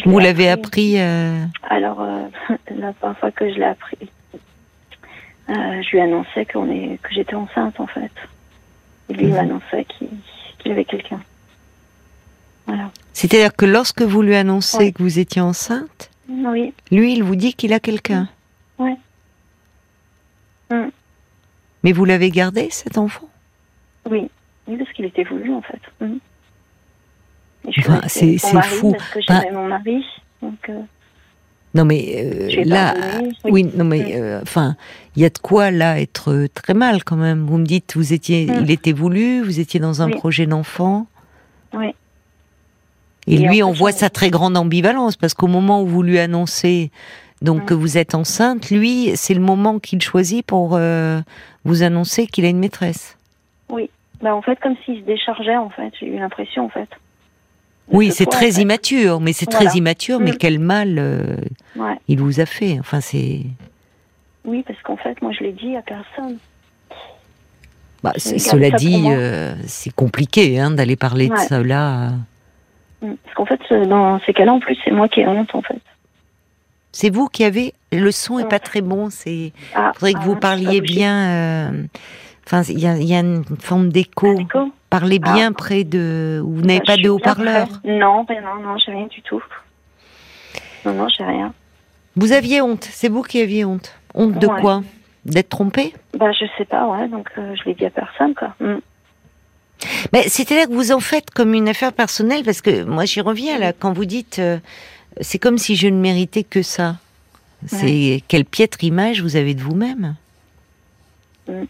Vous 0.05 0.19
l'avez 0.19 0.49
appris. 0.49 0.99
euh, 0.99 1.45
Alors, 1.69 2.01
la 2.75 2.93
première 2.93 3.17
fois 3.19 3.31
que 3.31 3.47
je 3.53 3.55
l'ai 3.59 3.65
appris, 3.65 3.97
je 5.49 5.89
lui 5.91 5.99
annonçais 5.99 6.45
est, 6.69 6.97
que 7.01 7.13
j'étais 7.13 7.35
enceinte, 7.35 7.79
en 7.79 7.87
fait. 7.87 8.11
Et 9.09 9.13
lui, 9.13 9.23
il 9.25 9.29
Mhm. 9.29 9.35
m'annonçait 9.35 9.85
qu'il 10.59 10.71
avait 10.71 10.85
quelqu'un. 10.85 11.21
Voilà. 12.67 12.91
C'est-à-dire 13.13 13.53
que 13.55 13.65
lorsque 13.65 14.01
vous 14.01 14.21
lui 14.21 14.35
annoncez 14.35 14.77
Ouais. 14.77 14.91
que 14.91 15.01
vous 15.03 15.19
étiez 15.19 15.41
enceinte, 15.41 16.09
Oui, 16.29 16.73
lui, 16.91 17.13
il 17.13 17.23
vous 17.23 17.35
dit 17.35 17.53
qu'il 17.53 17.73
a 17.73 17.79
quelqu'un. 17.79 18.29
Ouais. 18.79 18.95
Mm. 20.69 20.89
Mais 21.83 21.91
vous 21.91 22.05
l'avez 22.05 22.29
gardé 22.29 22.69
cet 22.69 22.97
enfant? 22.97 23.27
Oui. 24.09 24.29
Oui, 24.67 24.77
parce 24.77 24.91
qu'il 24.93 25.05
était 25.05 25.23
voulu, 25.25 25.51
en 25.53 25.61
fait. 25.61 25.81
Suis 27.71 27.81
Enfin, 27.81 28.01
c'est- 28.07 28.37
fou. 28.61 28.91
Parce 28.93 29.09
que 29.11 29.19
Bah- 29.27 29.41
j'aimais 29.43 29.55
mon 29.55 29.67
mari. 29.67 30.05
Donc, 30.41 30.69
euh, 30.69 30.81
Non 31.73 31.85
mais 31.85 32.15
euh, 32.17 32.63
là, 32.65 32.93
oui, 33.45 33.63
non 33.75 33.85
mais 33.85 34.15
euh, 34.19 34.41
enfin, 34.41 34.75
il 35.15 35.21
y 35.21 35.25
a 35.25 35.29
de 35.29 35.37
quoi 35.37 35.71
là 35.71 35.99
être 36.01 36.47
très 36.53 36.73
mal 36.73 37.03
quand 37.05 37.15
même. 37.15 37.45
Vous 37.45 37.57
me 37.57 37.65
dites, 37.65 37.95
vous 37.95 38.11
étiez, 38.11 38.45
Mm. 38.47 38.59
il 38.63 38.71
était 38.71 38.91
voulu, 38.91 39.41
vous 39.41 39.59
étiez 39.59 39.79
dans 39.79 40.01
un 40.01 40.07
Oui. 40.07 40.15
projet 40.15 40.45
d'enfant. 40.47 41.07
Oui. 41.73 41.87
Et, 43.27 43.35
Et 43.35 43.37
lui, 43.37 43.63
en 43.63 43.69
on 43.69 43.71
voit 43.71 43.91
sa 43.93 44.09
très 44.09 44.29
grande 44.29 44.57
ambivalence 44.57 45.15
parce 45.15 45.33
qu'au 45.33 45.47
moment 45.47 45.81
où 45.83 45.87
vous 45.87 46.03
lui 46.03 46.19
annoncez 46.19 46.91
donc 47.41 47.65
que 47.65 47.73
vous 47.73 47.97
êtes 47.97 48.15
enceinte, 48.15 48.69
lui, 48.69 49.11
c'est 49.15 49.33
le 49.33 49.39
moment 49.39 49.79
qu'il 49.79 50.01
choisit 50.01 50.45
pour 50.45 50.71
euh, 50.75 51.21
vous 51.63 51.83
annoncer 51.83 52.27
qu'il 52.27 52.45
a 52.45 52.49
une 52.49 52.59
maîtresse. 52.59 53.17
Bah, 54.21 54.35
en 54.35 54.41
fait, 54.43 54.59
comme 54.59 54.75
s'il 54.85 54.97
se 54.99 55.05
déchargeait, 55.05 55.57
en 55.57 55.71
fait. 55.71 55.91
J'ai 55.99 56.05
eu 56.05 56.19
l'impression, 56.19 56.65
en 56.65 56.69
fait. 56.69 56.87
Oui, 57.91 58.09
ce 58.11 58.17
c'est 58.17 58.25
très 58.25 58.51
en 58.53 58.55
fait. 58.55 58.61
immature, 58.61 59.19
mais 59.19 59.33
c'est 59.33 59.49
Voilà. 59.51 59.67
très 59.69 59.77
immature, 59.77 60.19
mais 60.19 60.31
Mm. 60.31 60.37
quel 60.37 60.59
mal 60.59 60.95
euh, 60.99 61.35
Ouais. 61.75 61.97
il 62.07 62.19
vous 62.19 62.39
a 62.39 62.45
fait. 62.45 62.77
Enfin, 62.79 63.01
c'est. 63.01 63.41
Oui, 64.45 64.63
parce 64.67 64.81
qu'en 64.81 64.97
fait, 64.97 65.21
moi, 65.21 65.31
je 65.31 65.43
l'ai 65.43 65.51
dit 65.51 65.75
à 65.75 65.81
personne. 65.81 66.37
Bah, 68.03 68.13
cela 68.17 68.71
dit, 68.71 69.03
euh, 69.09 69.53
c'est 69.67 69.93
compliqué 69.93 70.59
hein, 70.59 70.71
d'aller 70.71 70.95
parler 70.95 71.29
de 71.29 71.35
cela. 71.37 72.13
Mm. 73.01 73.13
Parce 73.23 73.35
qu'en 73.35 73.45
fait, 73.45 73.59
euh, 73.71 73.85
dans 73.85 74.19
ces 74.25 74.33
cas-là, 74.33 74.53
en 74.53 74.59
plus, 74.59 74.77
c'est 74.83 74.91
moi 74.91 75.07
qui 75.07 75.19
ai 75.21 75.27
honte, 75.27 75.53
en 75.53 75.61
fait. 75.61 75.81
C'est 76.93 77.09
vous 77.09 77.27
qui 77.27 77.43
avez. 77.43 77.73
Le 77.91 78.11
son 78.11 78.39
est 78.39 78.49
pas 78.49 78.59
très 78.59 78.81
bon. 78.81 79.09
C'est. 79.09 79.53
Ah, 79.75 79.91
Faudrait 79.95 80.13
que 80.13 80.19
ah, 80.21 80.25
vous 80.25 80.35
parliez 80.35 80.81
bien. 80.81 81.29
euh, 81.29 81.83
Enfin, 82.47 82.63
il 82.63 82.79
y 82.79 83.05
y 83.05 83.13
a 83.15 83.19
une 83.19 83.43
forme 83.59 83.89
d'écho. 83.89 84.35
Parlez 84.91 85.19
Ah. 85.23 85.33
bien 85.33 85.51
près 85.53 85.83
de. 85.83 86.39
Vous 86.45 86.61
n'avez 86.61 86.79
Bah, 86.79 86.85
pas 86.85 86.95
je 86.97 87.01
de 87.01 87.09
haut-parleur. 87.09 87.67
Non, 87.83 88.23
ben 88.25 88.43
non, 88.43 88.61
non, 88.61 88.77
j'ai 88.77 88.91
rien 88.91 89.07
du 89.07 89.21
tout. 89.23 89.41
Non, 90.85 90.93
non, 90.93 91.07
j'ai 91.07 91.23
rien. 91.23 91.51
Vous 92.15 92.33
aviez 92.33 92.61
honte. 92.61 92.87
C'est 92.91 93.09
vous 93.09 93.23
qui 93.23 93.41
aviez 93.41 93.65
honte. 93.65 93.95
Honte 94.13 94.37
de 94.37 94.47
quoi? 94.47 94.83
D'être 95.25 95.49
trompé? 95.49 95.93
Bah, 96.17 96.31
je 96.33 96.45
sais 96.57 96.65
pas, 96.65 96.85
ouais, 96.87 97.07
donc 97.07 97.29
euh, 97.37 97.55
je 97.55 97.63
l'ai 97.69 97.73
dit 97.73 97.85
à 97.85 97.89
personne, 97.89 98.35
quoi. 98.35 98.53
Mm. 98.59 98.79
C'est-à-dire 100.27 100.67
que 100.67 100.73
vous 100.73 100.91
en 100.91 100.99
faites 100.99 101.31
comme 101.31 101.53
une 101.53 101.69
affaire 101.69 101.93
personnelle, 101.93 102.43
parce 102.43 102.61
que 102.61 102.83
moi 102.83 103.05
j'y 103.05 103.21
reviens 103.21 103.57
là, 103.57 103.71
quand 103.73 103.93
vous 103.93 104.05
dites 104.05 104.37
euh, 104.39 104.57
c'est 105.21 105.39
comme 105.39 105.57
si 105.57 105.75
je 105.75 105.87
ne 105.87 105.99
méritais 105.99 106.43
que 106.43 106.61
ça. 106.61 106.97
C'est 107.67 108.23
quelle 108.27 108.45
piètre 108.45 108.83
image 108.83 109.21
vous 109.21 109.35
avez 109.37 109.53
de 109.53 109.61
vous-même. 109.61 110.15
Mm. 111.47 111.63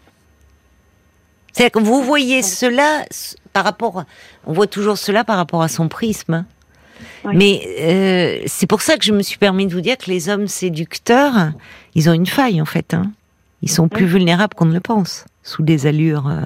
C'est-à-dire 1.52 1.72
que 1.72 1.78
vous 1.84 2.02
voyez 2.02 2.42
cela 2.42 3.04
par 3.52 3.64
rapport, 3.64 4.04
on 4.46 4.52
voit 4.52 4.66
toujours 4.66 4.96
cela 4.96 5.24
par 5.24 5.36
rapport 5.36 5.62
à 5.62 5.68
son 5.68 5.88
prisme. 5.88 6.44
Oui. 7.24 7.34
Mais 7.36 7.60
euh, 7.80 8.42
c'est 8.46 8.66
pour 8.66 8.80
ça 8.80 8.96
que 8.96 9.04
je 9.04 9.12
me 9.12 9.22
suis 9.22 9.38
permis 9.38 9.66
de 9.66 9.72
vous 9.74 9.80
dire 9.80 9.96
que 9.98 10.10
les 10.10 10.28
hommes 10.28 10.48
séducteurs, 10.48 11.50
ils 11.94 12.08
ont 12.08 12.12
une 12.14 12.26
faille 12.26 12.60
en 12.60 12.64
fait. 12.64 12.94
hein. 12.94 13.10
Ils 13.60 13.70
sont 13.70 13.88
plus 13.88 14.06
vulnérables 14.06 14.54
qu'on 14.54 14.64
ne 14.64 14.72
le 14.74 14.80
pense, 14.80 15.24
sous 15.42 15.62
des 15.62 15.86
allures. 15.86 16.26
euh, 16.28 16.40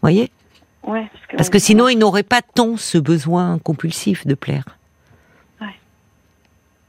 voyez? 0.00 0.30
Ouais, 0.84 1.06
parce 1.12 1.26
que, 1.26 1.36
parce 1.36 1.50
que 1.50 1.58
sinon, 1.58 1.88
ils 1.88 1.98
n'auraient 1.98 2.22
pas 2.22 2.40
tant 2.40 2.76
ce 2.78 2.96
besoin 2.96 3.58
compulsif 3.58 4.26
de 4.26 4.34
plaire. 4.34 4.64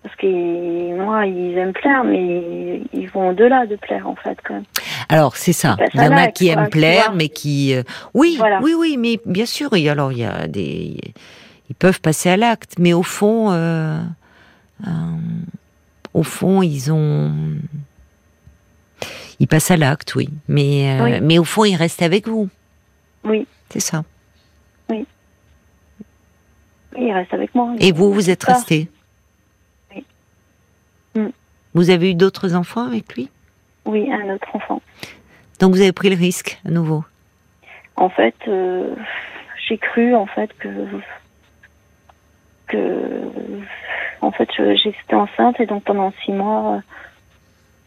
Parce 0.01 0.15
que 0.15 0.95
moi, 0.95 1.25
ils 1.25 1.57
aiment 1.57 1.73
plaire, 1.73 2.05
mais 2.05 2.81
ils 2.93 3.09
vont 3.09 3.29
au-delà 3.29 3.65
de 3.65 3.75
plaire, 3.75 4.07
en 4.07 4.15
fait, 4.15 4.37
quand 4.47 4.53
même. 4.53 4.63
Alors, 5.09 5.35
c'est 5.37 5.53
ça. 5.53 5.75
Il 5.95 6.01
y 6.01 6.03
en 6.03 6.15
a 6.15 6.27
qui 6.27 6.47
aiment 6.49 6.69
plaire, 6.69 7.13
mais 7.13 7.29
qui... 7.29 7.73
euh, 7.73 7.81
Oui, 8.13 8.35
Voilà. 8.37 8.59
oui, 8.61 8.73
oui, 8.77 8.95
mais 8.97 9.19
bien 9.25 9.45
sûr. 9.47 9.73
Et 9.75 9.89
alors, 9.89 10.11
il 10.11 10.19
y 10.19 10.23
a 10.23 10.47
des... 10.47 10.97
Ils 11.69 11.75
peuvent 11.75 11.99
passer 12.01 12.29
à 12.29 12.37
l'acte, 12.37 12.75
mais 12.79 12.93
au 12.93 13.03
fond... 13.03 13.51
euh, 13.51 13.99
euh, 14.87 14.91
au 16.13 16.23
fond, 16.23 16.61
ils 16.61 16.91
ont... 16.91 17.33
Ils 19.39 19.47
passent 19.47 19.71
à 19.71 19.77
l'acte, 19.77 20.13
oui. 20.15 20.29
Mais, 20.47 20.97
Oui. 21.01 21.21
mais 21.21 21.39
au 21.39 21.43
fond, 21.43 21.63
ils 21.65 21.75
restent 21.75 22.01
avec 22.03 22.27
vous. 22.27 22.49
Oui, 23.23 23.47
C'est 23.69 23.79
ça. 23.79 24.03
oui, 24.89 25.05
ils 26.97 27.11
restent 27.13 27.33
avec 27.33 27.53
moi. 27.55 27.73
Et 27.79 27.91
vous, 27.91 28.13
vous 28.13 28.29
êtes 28.29 28.43
resté 28.43 28.89
Oui. 29.95 30.05
Mm. 31.15 31.29
Vous 31.73 31.89
avez 31.89 32.11
eu 32.11 32.15
d'autres 32.15 32.53
enfants 32.55 32.85
avec 32.85 33.15
lui? 33.15 33.29
Oui, 33.85 34.11
un 34.11 34.33
autre 34.33 34.47
enfant. 34.55 34.81
Donc 35.59 35.73
vous 35.73 35.81
avez 35.81 35.91
pris 35.91 36.09
le 36.09 36.15
risque 36.15 36.59
à 36.65 36.69
nouveau? 36.71 37.03
En 37.95 38.09
fait, 38.09 38.35
euh, 38.47 38.95
j'ai 39.67 39.77
cru, 39.77 40.15
en 40.15 40.25
fait, 40.25 40.51
que... 40.57 40.69
que 42.67 43.23
en 44.21 44.31
fait, 44.31 44.49
j'étais 44.75 45.15
enceinte 45.15 45.59
et 45.59 45.65
donc 45.65 45.83
pendant 45.83 46.11
six 46.23 46.31
mois, 46.31 46.81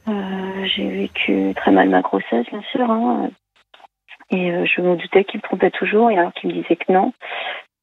euh, 0.08 0.66
j'ai 0.74 0.88
vécu 0.88 1.52
très 1.54 1.70
mal 1.70 1.88
ma 1.88 2.00
grossesse, 2.00 2.46
bien 2.50 2.62
sûr. 2.72 2.90
hein. 2.90 3.30
et 4.30 4.50
euh, 4.50 4.64
je 4.64 4.80
me 4.80 4.96
doutais 4.96 5.24
qu'il 5.24 5.38
me 5.38 5.42
trompait 5.42 5.70
toujours, 5.70 6.10
et 6.10 6.18
alors 6.18 6.32
qu'il 6.32 6.48
me 6.50 6.54
disait 6.62 6.76
que 6.76 6.90
non. 6.92 7.12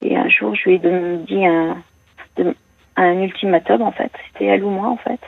Et 0.02 0.18
un 0.18 0.30
jour, 0.30 0.56
je 0.56 0.70
lui 0.70 0.76
ai 0.76 0.80
dit 0.80 1.46
un, 1.46 1.78
un 2.96 3.22
ultimatum, 3.22 3.82
en 3.82 3.92
fait. 3.92 4.12
C'était 4.28 4.46
elle 4.46 4.64
ou 4.64 4.70
moi, 4.70 4.88
en 4.88 4.98
fait. 4.98 5.20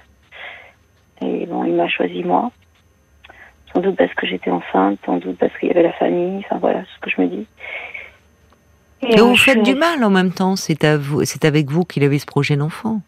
Et 1.22 1.46
bon, 1.46 1.64
il 1.66 1.74
m'a 1.74 1.88
choisi 1.90 2.24
moi. 2.24 2.52
Sans 3.74 3.80
doute 3.82 3.96
parce 3.96 4.14
que 4.16 4.28
j'étais 4.28 4.52
enceinte, 4.52 5.00
sans 5.06 5.18
doute 5.18 5.38
parce 5.38 5.52
qu'il 5.58 5.70
y 5.70 5.72
avait 5.72 5.84
la 5.84 5.94
famille, 5.94 6.40
enfin 6.46 6.58
voilà 6.60 6.84
ce 6.84 7.00
que 7.00 7.10
je 7.10 7.22
me 7.22 7.28
dis. 7.28 7.48
Et 9.02 9.20
euh, 9.20 9.24
vous 9.24 9.36
faites 9.38 9.64
du 9.64 9.74
mal 9.76 10.04
en 10.04 10.10
même 10.10 10.32
temps. 10.32 10.56
C'est 10.56 10.84
à 10.84 10.98
vous, 10.98 11.24
c'est 11.26 11.46
avec 11.46 11.70
vous 11.72 11.86
qu'il 11.86 12.04
avait 12.04 12.20
ce 12.20 12.26
projet 12.26 12.56
d'enfant. 12.56 13.02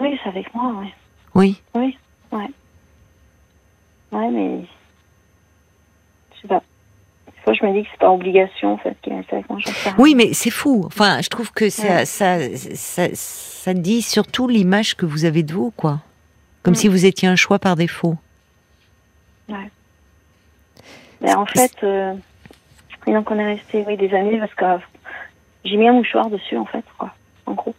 Oui, 0.00 0.18
c'est 0.22 0.28
avec 0.28 0.52
moi, 0.54 0.74
oui. 0.80 0.92
Oui. 1.34 1.62
Oui, 1.74 1.96
ouais. 2.32 2.50
Ouais, 4.10 4.30
mais. 4.30 4.60
Je 6.34 6.40
sais 6.42 6.48
pas. 6.48 6.62
Des 7.26 7.40
fois, 7.44 7.54
je 7.54 7.64
me 7.64 7.72
dis 7.72 7.82
que 7.84 7.88
c'est 7.92 7.98
pas 8.00 8.10
obligation, 8.10 8.74
en 8.74 8.78
fait, 8.78 8.96
qu'il 9.02 9.14
reste 9.14 9.32
avec 9.32 9.48
moi. 9.48 9.58
Oui, 9.98 10.14
mais 10.14 10.32
c'est 10.34 10.50
fou. 10.50 10.82
Enfin, 10.86 11.20
je 11.22 11.28
trouve 11.28 11.50
que 11.52 11.70
ça, 11.70 11.82
Ouais. 11.98 12.04
ça, 12.04 12.38
ça, 12.56 13.08
ça 13.14 13.74
dit 13.74 14.02
surtout 14.02 14.48
l'image 14.48 14.96
que 14.96 15.06
vous 15.06 15.24
avez 15.24 15.42
de 15.42 15.52
vous, 15.54 15.70
quoi. 15.70 16.00
Comme 16.62 16.72
Mm. 16.72 16.76
si 16.76 16.88
vous 16.88 17.06
étiez 17.06 17.28
un 17.28 17.36
choix 17.36 17.58
par 17.58 17.76
défaut. 17.76 18.16
Mais 21.22 21.34
en 21.34 21.46
fait, 21.46 21.72
euh, 21.82 22.14
donc 23.06 23.30
on 23.30 23.38
est 23.38 23.54
resté 23.54 23.84
oui, 23.86 23.96
des 23.96 24.12
années 24.14 24.38
parce 24.38 24.54
que 24.54 24.64
euh, 24.64 24.78
j'ai 25.64 25.76
mis 25.76 25.88
un 25.88 25.92
mouchoir 25.92 26.28
dessus, 26.28 26.56
en 26.56 26.66
fait, 26.66 26.84
quoi, 26.98 27.14
en 27.46 27.52
gros. 27.52 27.74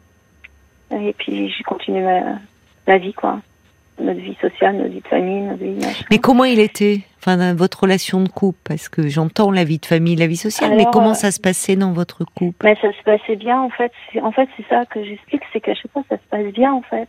Et 0.92 1.14
puis 1.14 1.52
j'ai 1.56 1.64
continué 1.64 2.02
ma, 2.02 2.38
la 2.88 2.98
vie, 2.98 3.14
quoi. 3.14 3.40
Notre 4.00 4.20
vie 4.20 4.38
sociale, 4.42 4.78
notre 4.78 4.90
vie 4.90 5.02
de 5.02 5.08
famille, 5.08 5.42
notre 5.42 5.64
vie 5.64 5.86
machin. 5.86 6.06
Mais 6.10 6.18
comment 6.18 6.46
il 6.46 6.60
était 6.60 7.02
Enfin, 7.26 7.54
votre 7.54 7.84
relation 7.84 8.22
de 8.22 8.28
couple? 8.28 8.60
Parce 8.66 8.90
que 8.90 9.08
j'entends 9.08 9.50
la 9.50 9.64
vie 9.64 9.80
de 9.80 9.86
famille, 9.86 10.18
la 10.18 10.28
vie 10.28 10.36
sociale, 10.36 10.74
mais 10.76 10.86
comment 10.92 11.12
euh, 11.12 11.14
ça 11.14 11.32
se 11.32 11.40
passait 11.40 11.78
dans 11.78 11.94
votre 11.94 12.26
couple? 12.26 12.66
Mais 12.66 12.76
ça 12.82 12.92
se 12.92 13.02
passait 13.04 13.38
bien, 13.38 13.62
en 13.62 13.70
fait. 13.70 13.94
En 14.22 14.34
fait, 14.34 14.50
c'est 14.58 14.68
ça 14.68 14.86
que 14.86 15.02
j'explique, 15.02 15.42
c'est 15.54 15.62
qu'à 15.62 15.74
chaque 15.74 15.92
fois, 15.92 16.04
ça 16.10 16.18
se 16.18 16.22
passe 16.30 16.52
bien, 16.54 16.74
en 16.74 16.82
fait. 16.82 17.08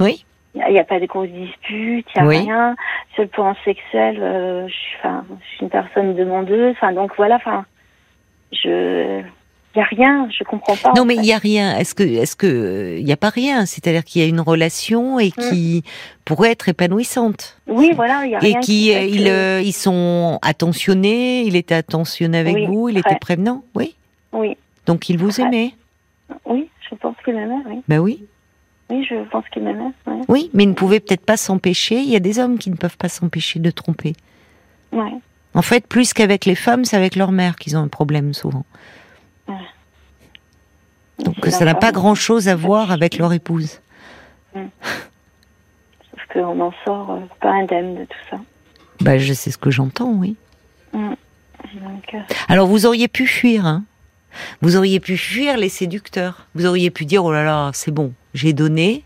Oui. 0.00 0.24
Il 0.54 0.58
n'y 0.58 0.78
a, 0.78 0.82
y 0.82 0.84
pas 0.84 1.00
de 1.00 1.06
grosses 1.06 1.30
disputes, 1.30 2.06
il 2.14 2.20
n'y 2.20 2.20
a 2.22 2.26
Oui. 2.26 2.38
rien. 2.40 2.76
Sur 3.14 3.22
le 3.22 3.28
plan 3.28 3.54
sexuel, 3.64 4.18
euh, 4.20 4.68
je, 4.68 4.72
suis, 4.72 4.96
enfin, 4.98 5.24
je 5.40 5.46
suis 5.56 5.62
une 5.62 5.70
personne 5.70 6.14
demandeuse. 6.14 6.72
Enfin, 6.76 6.92
donc 6.92 7.12
voilà, 7.16 7.36
enfin, 7.36 7.64
je, 8.52 9.20
il 9.20 9.78
n'y 9.78 9.82
a 9.82 9.86
rien, 9.86 10.28
je 10.30 10.44
comprends 10.44 10.76
pas. 10.76 10.92
Non, 10.94 11.06
mais 11.06 11.14
il 11.16 11.24
y 11.24 11.32
a 11.32 11.38
rien. 11.38 11.78
Est-ce 11.78 11.94
que, 11.94 12.02
est-ce 12.02 12.36
que, 12.36 12.96
il 12.98 13.08
y 13.08 13.12
a 13.12 13.16
pas 13.16 13.30
rien? 13.30 13.64
C'est-à-dire 13.64 14.04
qu'il 14.04 14.20
y 14.20 14.24
a 14.26 14.28
une 14.28 14.40
relation 14.40 15.18
et 15.18 15.30
qui 15.30 15.82
pourrait 16.26 16.50
être 16.52 16.68
épanouissante. 16.68 17.58
Oui, 17.66 17.92
voilà, 17.96 18.24
il 18.24 18.28
n'y 18.28 18.34
a 18.36 18.38
Et 18.44 18.52
rien. 18.52 18.60
qui, 18.60 18.92
fait 18.92 19.30
euh, 19.30 19.60
que- 19.60 19.64
ils, 19.64 19.72
sont 19.72 20.38
attentionnés. 20.42 21.42
Il 21.44 21.56
était 21.56 21.74
attentionné 21.74 22.36
avec 22.38 22.54
Oui, 22.54 22.66
vous. 22.66 22.88
Il 22.90 22.98
était 22.98 23.16
prévenant. 23.18 23.64
Oui. 23.74 23.94
Oui, 24.32 24.56
Donc 24.86 25.08
il 25.08 25.16
vous 25.18 25.40
aimait. 25.40 25.70
oui, 26.44 26.68
je 26.90 26.94
pense 26.96 27.14
qu'il 27.24 27.34
m'aimait, 27.34 27.62
oui. 27.66 27.82
Ben 27.88 27.98
oui. 27.98 28.24
Oui, 28.92 29.06
je 29.08 29.26
pense 29.30 29.48
qu'il 29.48 29.62
m'aimait, 29.62 29.90
oui. 30.06 30.20
Oui, 30.28 30.50
mais 30.52 30.64
il 30.64 30.68
ne 30.68 30.74
pouvait 30.74 31.00
peut-être 31.00 31.24
pas 31.24 31.38
s'empêcher. 31.38 31.96
Il 31.96 32.10
y 32.10 32.16
a 32.16 32.20
des 32.20 32.38
hommes 32.38 32.58
qui 32.58 32.70
ne 32.70 32.76
peuvent 32.76 32.98
pas 32.98 33.08
s'empêcher 33.08 33.58
de 33.58 33.70
tromper. 33.70 34.12
Ouais. 34.92 35.14
En 35.54 35.62
fait, 35.62 35.86
plus 35.86 36.12
qu'avec 36.12 36.44
les 36.44 36.54
femmes, 36.54 36.84
c'est 36.84 36.96
avec 36.96 37.16
leur 37.16 37.32
mère 37.32 37.56
qu'ils 37.56 37.74
ont 37.74 37.80
un 37.80 37.88
problème 37.88 38.34
souvent. 38.34 38.66
Donc 41.18 41.36
C'est 41.44 41.52
ça 41.52 41.64
n'a 41.64 41.74
pas 41.74 41.92
grand-chose 41.92 42.48
à 42.48 42.56
voir 42.56 42.90
avec 42.90 43.16
leur 43.16 43.32
épouse. 43.32 43.80
Sauf 44.54 44.66
qu'on 46.32 46.60
en 46.60 46.72
sort 46.84 47.12
euh, 47.12 47.20
pas 47.40 47.52
indemne 47.52 47.94
de 47.94 48.04
tout 48.04 48.18
ça. 48.30 48.36
Ben, 49.00 49.18
je 49.18 49.32
sais 49.32 49.50
ce 49.50 49.58
que 49.58 49.70
j'entends, 49.70 50.12
oui. 50.12 50.36
Donc, 50.92 52.14
euh, 52.14 52.18
Alors 52.48 52.66
vous 52.66 52.84
auriez 52.86 53.08
pu 53.08 53.26
fuir, 53.26 53.64
hein. 53.64 53.84
Vous 54.60 54.76
auriez 54.76 55.00
pu 55.00 55.16
fuir 55.16 55.56
les 55.56 55.68
séducteurs. 55.68 56.48
Vous 56.54 56.66
auriez 56.66 56.90
pu 56.90 57.04
dire 57.04 57.24
oh 57.24 57.32
là 57.32 57.44
là, 57.44 57.70
c'est 57.72 57.92
bon, 57.92 58.12
j'ai 58.34 58.52
donné. 58.52 59.04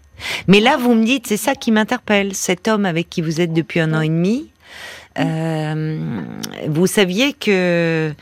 Mais 0.48 0.60
là, 0.60 0.76
vous 0.76 0.94
me 0.94 1.04
dites, 1.04 1.26
c'est 1.26 1.36
ça 1.36 1.54
qui 1.54 1.72
m'interpelle. 1.72 2.34
Cet 2.34 2.68
homme 2.68 2.86
avec 2.86 3.10
qui 3.10 3.20
vous 3.20 3.40
êtes 3.40 3.52
depuis 3.52 3.80
un 3.80 3.92
an 3.92 4.00
et 4.00 4.08
demi, 4.08 4.50
euh, 5.18 6.22
vous 6.68 6.86
saviez 6.86 7.32
que 7.32 8.12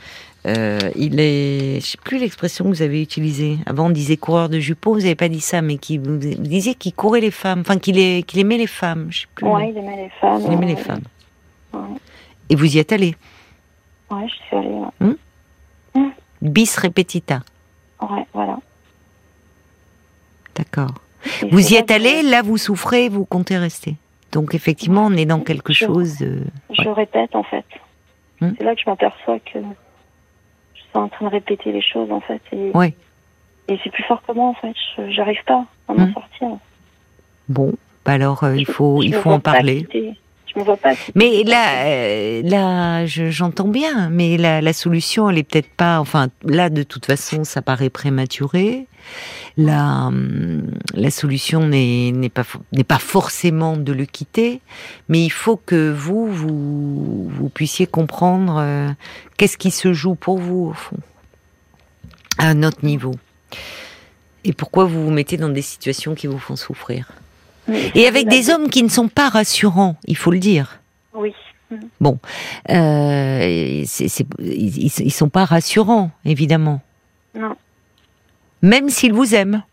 euh, 0.45 0.79
il 0.95 1.19
est, 1.19 1.79
je 1.81 1.85
sais 1.85 1.97
plus 2.03 2.19
l'expression 2.19 2.65
que 2.65 2.69
vous 2.69 2.81
avez 2.81 3.01
utilisée. 3.01 3.57
Avant, 3.65 3.87
on 3.87 3.89
disait 3.89 4.17
coureur 4.17 4.49
de 4.49 4.59
jupons, 4.59 4.93
vous 4.93 4.99
n'avez 4.99 5.15
pas 5.15 5.29
dit 5.29 5.41
ça, 5.41 5.61
mais 5.61 5.77
qui 5.77 5.97
vous 5.97 6.17
disiez 6.17 6.75
qu'il 6.75 6.93
courait 6.93 7.21
les 7.21 7.31
femmes, 7.31 7.61
enfin 7.61 7.79
qu'il 7.79 7.97
aimait 7.97 8.57
les 8.57 8.67
femmes. 8.67 9.07
Je 9.09 9.21
sais 9.21 9.27
plus. 9.33 9.47
Ouais, 9.47 9.69
il 9.69 9.77
aimait 9.77 10.03
les 10.03 10.11
femmes. 10.21 10.41
Il 10.45 10.53
aimait 10.53 10.67
les 10.67 10.75
femmes. 10.75 11.03
Et 12.49 12.55
vous 12.55 12.75
y 12.75 12.79
êtes 12.79 12.91
allé 12.91 13.15
Ouais, 14.11 14.27
je 14.27 14.33
suis 14.33 14.55
allée. 14.55 14.81
Hum 15.01 15.15
hum. 15.95 16.11
Bis 16.41 16.77
repetita. 16.77 17.41
Ouais, 18.01 18.25
voilà. 18.33 18.59
D'accord. 20.55 20.91
Vous 21.49 21.73
y 21.73 21.75
êtes 21.75 21.91
allé, 21.91 22.21
là 22.21 22.41
vous 22.41 22.57
souffrez, 22.57 23.09
vous 23.09 23.25
comptez 23.25 23.57
rester. 23.57 23.95
Donc 24.31 24.53
effectivement, 24.53 25.05
on 25.05 25.13
est 25.13 25.25
dans 25.25 25.39
quelque 25.39 25.73
chose. 25.73 26.17
Je 26.19 26.89
répète 26.89 27.35
en 27.35 27.43
fait. 27.43 27.65
Hum 28.41 28.53
C'est 28.57 28.63
là 28.63 28.75
que 28.75 28.81
je 28.81 28.89
m'aperçois 28.89 29.39
que 29.39 29.59
je 30.73 30.79
suis 30.79 30.89
en 30.93 31.07
train 31.07 31.25
de 31.25 31.31
répéter 31.31 31.71
les 31.71 31.81
choses 31.81 32.11
en 32.11 32.21
fait. 32.21 32.41
Et, 32.51 32.71
oui. 32.73 32.93
Et 33.67 33.79
c'est 33.83 33.89
plus 33.89 34.03
fort 34.03 34.21
que 34.27 34.33
moi 34.33 34.49
en 34.49 34.53
fait. 34.53 34.75
J'arrive 35.09 35.43
pas 35.45 35.65
à 35.87 35.93
m'en 35.93 36.13
sortir. 36.13 36.49
Bon, 37.47 37.73
bah 38.03 38.13
alors 38.13 38.43
euh, 38.43 38.55
il 38.55 38.65
faut, 38.65 39.01
il 39.01 39.13
faut 39.13 39.31
en 39.31 39.39
parler. 39.39 39.87
Mais 41.15 41.43
là, 41.43 41.85
euh, 41.85 42.41
là, 42.43 43.05
j'entends 43.05 43.67
bien, 43.67 44.09
mais 44.09 44.37
la, 44.37 44.61
la, 44.61 44.73
solution, 44.73 45.29
elle 45.29 45.37
est 45.37 45.43
peut-être 45.43 45.69
pas. 45.69 45.99
Enfin, 45.99 46.29
là, 46.43 46.69
de 46.69 46.83
toute 46.83 47.05
façon, 47.05 47.43
ça 47.43 47.61
paraît 47.61 47.89
prématuré. 47.89 48.87
La, 49.57 50.07
hum, 50.07 50.71
solution 51.09 51.67
n'est 51.67 52.29
pas 52.29 52.43
pas 52.87 52.99
forcément 52.99 53.77
de 53.77 53.93
le 53.93 54.05
quitter, 54.05 54.61
mais 55.07 55.23
il 55.23 55.29
faut 55.29 55.57
que 55.57 55.91
vous 55.91 56.27
vous, 56.27 57.29
vous 57.29 57.49
puissiez 57.49 57.87
comprendre 57.87 58.57
euh, 58.59 58.89
qu'est-ce 59.37 59.57
qui 59.57 59.71
se 59.71 59.93
joue 59.93 60.15
pour 60.15 60.37
vous 60.39 60.67
au 60.71 60.73
fond, 60.73 60.97
à 62.37 62.53
notre 62.53 62.83
niveau, 62.83 63.15
et 64.43 64.53
pourquoi 64.53 64.85
vous 64.85 65.05
vous 65.05 65.11
mettez 65.11 65.37
dans 65.37 65.49
des 65.49 65.61
situations 65.61 66.15
qui 66.15 66.27
vous 66.27 66.39
font 66.39 66.55
souffrir. 66.55 67.11
Et 67.67 68.07
avec 68.07 68.27
des 68.27 68.49
hommes 68.49 68.69
qui 68.69 68.83
ne 68.83 68.89
sont 68.89 69.07
pas 69.07 69.29
rassurants, 69.29 69.95
il 70.05 70.17
faut 70.17 70.31
le 70.31 70.39
dire. 70.39 70.79
Oui. 71.13 71.33
Bon, 71.99 72.19
euh, 72.69 73.83
ils, 74.39 75.05
ne 75.05 75.09
sont 75.09 75.29
pas 75.29 75.45
rassurants, 75.45 76.11
évidemment. 76.23 76.81
Non. 77.33 77.55
Même 78.61 78.89
s'ils 78.89 79.13
vous 79.13 79.33
aiment. 79.33 79.63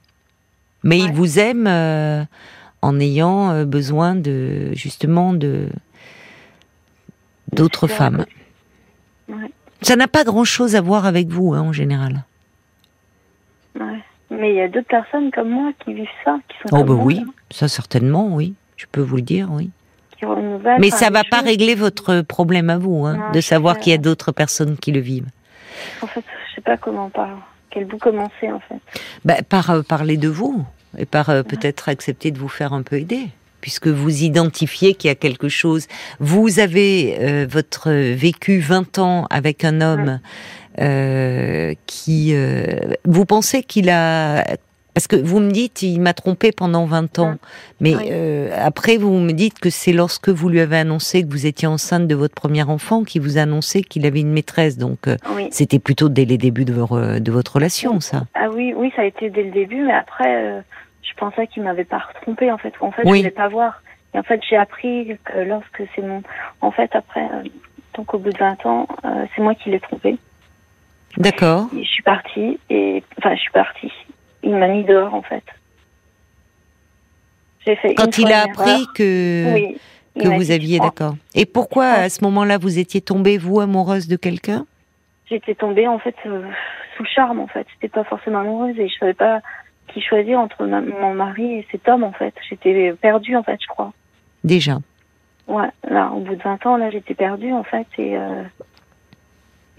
Mais 0.84 0.99
ils 0.99 1.12
vous 1.12 1.38
aiment 1.38 1.68
euh, 1.68 2.25
en 2.80 2.99
ayant 2.99 3.50
euh, 3.50 3.64
besoin 3.64 4.16
de, 4.16 4.72
justement, 4.75 5.32
de 5.32 5.68
d'autres 7.52 7.87
femmes. 7.87 8.25
Ouais. 9.28 9.52
Ça 9.82 9.94
n'a 9.94 10.08
pas 10.08 10.25
grand-chose 10.25 10.75
à 10.75 10.80
voir 10.80 11.06
avec 11.06 11.28
vous, 11.28 11.52
hein, 11.52 11.61
en 11.61 11.72
général. 11.72 12.25
Mais 14.38 14.50
il 14.50 14.56
y 14.56 14.60
a 14.60 14.68
d'autres 14.68 14.88
personnes 14.88 15.30
comme 15.30 15.50
moi 15.50 15.72
qui 15.84 15.94
vivent 15.94 16.06
ça, 16.24 16.38
qui 16.48 16.56
sont. 16.58 16.76
Oh, 16.76 16.84
bah 16.84 16.94
oui, 16.94 17.22
hein. 17.26 17.32
ça 17.50 17.68
certainement, 17.68 18.28
oui. 18.34 18.54
Je 18.76 18.86
peux 18.90 19.00
vous 19.00 19.16
le 19.16 19.22
dire, 19.22 19.48
oui. 19.50 19.70
Mais 20.78 20.90
ça 20.90 21.08
ne 21.08 21.14
va 21.14 21.22
pas 21.24 21.40
régler 21.40 21.74
votre 21.74 22.20
problème 22.22 22.70
à 22.70 22.78
vous, 22.78 23.06
hein, 23.06 23.30
de 23.32 23.40
savoir 23.40 23.78
qu'il 23.78 23.90
y 23.92 23.94
a 23.94 23.98
d'autres 23.98 24.32
personnes 24.32 24.76
qui 24.76 24.92
le 24.92 25.00
vivent. 25.00 25.28
En 26.00 26.06
fait, 26.06 26.24
je 26.48 26.54
sais 26.54 26.60
pas 26.60 26.76
comment 26.76 27.10
par 27.10 27.28
quel 27.70 27.86
bout 27.86 27.98
commencer 27.98 28.52
en 28.52 28.60
fait. 28.60 28.80
Bah, 29.24 29.36
par 29.48 29.70
euh, 29.70 29.82
parler 29.82 30.16
de 30.16 30.28
vous 30.28 30.64
et 30.98 31.06
par 31.06 31.30
euh, 31.30 31.42
peut-être 31.42 31.88
accepter 31.88 32.30
de 32.30 32.38
vous 32.38 32.48
faire 32.48 32.72
un 32.72 32.82
peu 32.82 32.96
aider 32.96 33.28
puisque 33.60 33.86
vous 33.86 34.24
identifiez 34.24 34.94
qu'il 34.94 35.08
y 35.08 35.10
a 35.10 35.14
quelque 35.14 35.48
chose. 35.48 35.86
Vous 36.18 36.58
avez 36.58 37.16
euh, 37.20 37.46
votre 37.48 37.90
vécu 37.90 38.58
20 38.58 38.98
ans 38.98 39.26
avec 39.30 39.64
un 39.64 39.80
homme 39.80 40.20
euh, 40.81 41.75
qui... 41.87 42.35
Euh, 42.35 42.95
vous 43.05 43.25
pensez 43.25 43.62
qu'il 43.62 43.91
a... 43.91 44.45
Parce 44.95 45.07
que 45.07 45.17
vous 45.17 45.41
me 45.41 45.50
dites, 45.50 45.81
il 45.81 46.00
m'a 46.00 46.12
trompé 46.12 46.52
pendant 46.52 46.85
20 46.85 47.19
ans. 47.19 47.37
Mais 47.81 47.95
euh, 48.11 48.50
après, 48.59 48.99
vous 48.99 49.11
me 49.21 49.33
dites 49.33 49.59
que 49.59 49.71
c'est 49.71 49.95
lorsque 49.95 50.29
vous 50.29 50.50
lui 50.50 50.61
avez 50.61 50.76
annoncé 50.76 51.23
que 51.23 51.31
vous 51.31 51.47
étiez 51.47 51.67
enceinte 51.67 52.07
de 52.07 52.14
votre 52.14 52.35
premier 52.35 52.62
enfant 52.62 53.02
qu'il 53.02 53.23
vous 53.23 53.38
a 53.38 53.43
annoncé 53.43 53.83
qu'il 53.83 54.05
avait 54.05 54.21
une 54.21 54.33
maîtresse. 54.33 54.76
Donc, 54.76 55.09
c'était 55.50 55.79
plutôt 55.79 56.11
dès 56.11 56.26
les 56.26 56.37
débuts 56.37 56.67
de, 56.67 57.19
de, 57.19 57.33
votre 57.33 57.55
relation, 57.55 58.00
ça. 58.00 58.25
Ah 58.35 58.50
oui, 58.50 58.75
oui, 58.76 58.93
ça 58.95 59.00
a 59.00 59.06
été 59.06 59.30
dès 59.30 59.45
le 59.45 59.50
début. 59.50 59.82
Mais 59.82 59.95
après, 59.95 60.63
je 61.02 61.15
pensais 61.17 61.47
qu'il 61.47 61.63
m'avait 61.63 61.87
pas 61.87 62.02
trompé, 62.21 62.52
en 62.52 62.58
fait. 62.58 62.75
En 62.82 62.93
fait, 62.93 63.00
je 63.02 63.08
voulais 63.08 63.30
pas 63.30 63.49
voir. 63.49 63.82
Et 64.13 64.19
en 64.19 64.23
fait, 64.23 64.43
j'ai 64.47 64.58
appris 64.58 65.17
que 65.25 65.39
lorsque 65.39 65.85
c'est 65.97 66.02
mon... 66.02 66.23
En 66.61 66.71
fait, 66.71 66.95
après, 66.95 67.26
donc 67.95 68.13
au 68.13 68.19
bout 68.19 68.30
de 68.30 68.39
20 68.39 68.67
ans, 68.67 68.87
c'est 69.35 69.41
moi 69.41 69.54
qui 69.54 69.71
l'ai 69.71 69.80
trompé. 69.80 70.19
D'accord. 71.23 71.69
Je 71.73 71.85
suis 71.85 72.02
partie 72.02 72.58
et 72.69 73.02
enfin 73.19 73.35
je 73.37 73.41
suis 73.41 73.52
partie. 73.52 73.93
Il 74.43 74.56
m'a 74.56 74.67
mis 74.67 74.82
dehors 74.82 75.15
en 75.15 75.23
fait. 75.23 75.45
J'ai 77.65 77.76
fait. 77.76 77.95
Quand 77.95 78.19
il 78.19 78.32
a 78.32 78.43
appris 78.43 78.87
que 78.95 79.73
que 80.19 80.28
vous 80.28 80.50
aviez 80.50 80.80
d'accord. 80.80 81.15
Et 81.35 81.47
pourquoi 81.47 81.87
à 81.87 82.08
ce 82.08 82.25
moment-là 82.25 82.58
vous 82.58 82.78
étiez 82.78 83.00
tombée 83.00 83.39
vous 83.39 83.61
amoureuse 83.61 84.08
de 84.08 84.17
quelqu'un? 84.17 84.67
J'étais 85.26 85.54
tombée 85.54 85.87
en 85.87 86.00
fait 86.00 86.17
euh, 86.26 86.43
sous 86.97 87.04
le 87.04 87.08
charme 87.08 87.39
en 87.39 87.47
fait. 87.47 87.67
J'étais 87.75 87.89
pas 87.89 88.04
forcément 88.04 88.41
amoureuse 88.41 88.78
et 88.78 88.89
je 88.89 88.99
savais 88.99 89.15
pas 89.15 89.41
qui 89.89 90.00
choisir 90.00 90.41
entre 90.41 90.65
mon 90.65 91.15
mari 91.15 91.54
et 91.54 91.67
cet 91.71 91.89
homme 91.89 92.02
en 92.02 92.13
fait. 92.13 92.35
J'étais 92.49 92.95
perdue 93.00 93.37
en 93.37 93.45
fait 93.45 93.58
je 93.63 93.69
crois. 93.69 93.93
Déjà. 94.43 94.78
Ouais, 95.47 95.71
là 95.89 96.11
au 96.11 96.19
bout 96.19 96.35
de 96.35 96.43
20 96.43 96.67
ans 96.67 96.76
là 96.76 96.91
j'étais 96.91 97.15
perdue 97.15 97.52
en 97.52 97.63
fait 97.63 97.87
et 97.97 98.17
euh, 98.17 98.43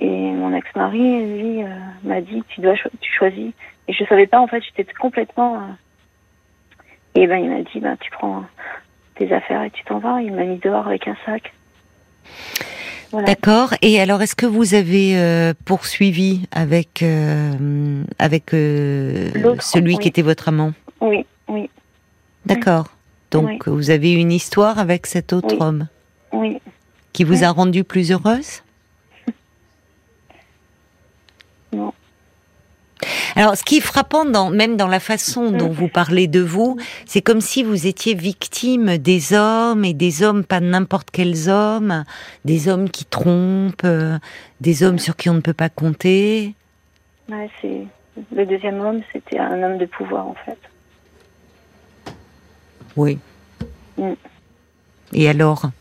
et 0.03 0.31
mon 0.33 0.53
ex-mari, 0.53 0.97
lui, 0.97 1.63
euh, 1.63 1.67
m'a 2.03 2.19
dit 2.19 2.43
tu 2.49 2.59
dois 2.59 2.73
tu 2.99 3.11
choisis. 3.17 3.53
Et 3.87 3.93
je 3.93 4.03
savais 4.03 4.27
pas 4.27 4.41
en 4.41 4.47
fait, 4.47 4.61
j'étais 4.61 4.91
complètement. 4.99 5.55
Euh, 5.55 7.21
et 7.21 7.25
ben 7.25 7.37
il 7.37 7.49
m'a 7.49 7.61
dit 7.61 7.79
ben 7.79 7.95
tu 8.01 8.11
prends 8.11 8.43
tes 9.15 9.31
affaires 9.33 9.63
et 9.63 9.71
tu 9.71 9.81
t'en 9.85 9.99
vas. 9.99 10.21
Il 10.21 10.33
m'a 10.33 10.43
mis 10.43 10.57
dehors 10.57 10.87
avec 10.87 11.07
un 11.07 11.15
sac. 11.25 11.53
D'accord. 13.13 13.75
Et 13.81 14.01
alors, 14.01 14.21
est-ce 14.23 14.35
que 14.35 14.47
vous 14.47 14.73
avez 14.73 15.17
euh, 15.17 15.53
poursuivi 15.65 16.47
avec 16.51 17.03
avec 18.19 18.49
celui 18.49 19.97
qui 19.99 20.07
était 20.09 20.21
votre 20.21 20.49
amant? 20.49 20.73
Oui, 20.99 21.25
oui. 21.47 21.69
D'accord. 22.45 22.87
Donc, 23.31 23.69
vous 23.69 23.89
avez 23.89 24.11
une 24.11 24.31
histoire 24.33 24.79
avec 24.79 25.05
cet 25.05 25.31
autre 25.31 25.55
homme 25.61 25.87
Oui. 26.33 26.59
Qui 27.13 27.23
vous 27.23 27.43
a 27.43 27.51
rendu 27.51 27.83
plus 27.83 28.11
heureuse? 28.11 28.63
Alors, 33.35 33.57
ce 33.57 33.63
qui 33.63 33.77
est 33.77 33.81
frappant, 33.81 34.25
dans, 34.25 34.49
même 34.49 34.77
dans 34.77 34.87
la 34.87 34.99
façon 34.99 35.51
dont 35.51 35.69
mm. 35.69 35.73
vous 35.73 35.87
parlez 35.87 36.27
de 36.27 36.39
vous, 36.39 36.77
c'est 37.05 37.21
comme 37.21 37.41
si 37.41 37.63
vous 37.63 37.87
étiez 37.87 38.13
victime 38.13 38.97
des 38.97 39.33
hommes 39.33 39.83
et 39.85 39.93
des 39.93 40.23
hommes, 40.23 40.43
pas 40.43 40.59
n'importe 40.59 41.09
quels 41.11 41.49
hommes, 41.49 42.03
des 42.45 42.67
hommes 42.69 42.89
qui 42.89 43.05
trompent, 43.05 43.83
euh, 43.85 44.19
des 44.61 44.83
hommes 44.83 44.99
sur 44.99 45.15
qui 45.15 45.29
on 45.29 45.35
ne 45.35 45.41
peut 45.41 45.53
pas 45.53 45.69
compter. 45.69 46.53
Ouais, 47.29 47.49
c'est 47.61 47.87
le 48.35 48.45
deuxième 48.45 48.79
homme, 48.79 49.01
c'était 49.11 49.39
un 49.39 49.63
homme 49.63 49.77
de 49.77 49.85
pouvoir 49.85 50.27
en 50.27 50.35
fait. 50.45 50.59
Oui. 52.95 53.17
Mm. 53.97 54.13
Et 55.13 55.27
alors? 55.27 55.71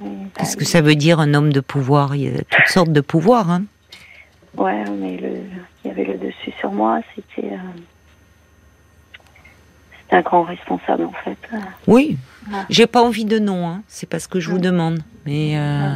Mm, 0.00 0.26
Qu'est-ce 0.36 0.56
bah, 0.56 0.60
que 0.60 0.64
ça 0.64 0.80
veut 0.80 0.94
dire 0.94 1.20
un 1.20 1.34
homme 1.34 1.52
de 1.52 1.60
pouvoir? 1.60 2.16
Il 2.16 2.22
y 2.22 2.28
a 2.28 2.38
toutes 2.38 2.68
sortes 2.68 2.92
de 2.92 3.00
pouvoirs. 3.02 3.50
Hein 3.50 3.64
Ouais, 4.56 4.84
mais 4.90 5.16
le, 5.16 5.30
il 5.84 5.88
y 5.88 5.90
avait 5.90 6.04
le 6.04 6.14
dessus 6.14 6.52
sur 6.58 6.72
moi, 6.72 7.00
c'était. 7.14 7.52
Euh, 7.52 7.58
c'était 10.00 10.16
un 10.16 10.22
grand 10.22 10.42
responsable 10.42 11.04
en 11.04 11.12
fait. 11.24 11.38
Oui. 11.86 12.18
J'ai 12.68 12.86
pas 12.86 13.02
envie 13.02 13.24
de 13.24 13.38
nom, 13.38 13.66
hein. 13.66 13.82
c'est 13.88 14.06
pas 14.06 14.18
ce 14.18 14.28
que 14.28 14.38
je 14.38 14.50
vous 14.50 14.58
demande, 14.58 15.00
mais 15.24 15.54
euh, 15.56 15.94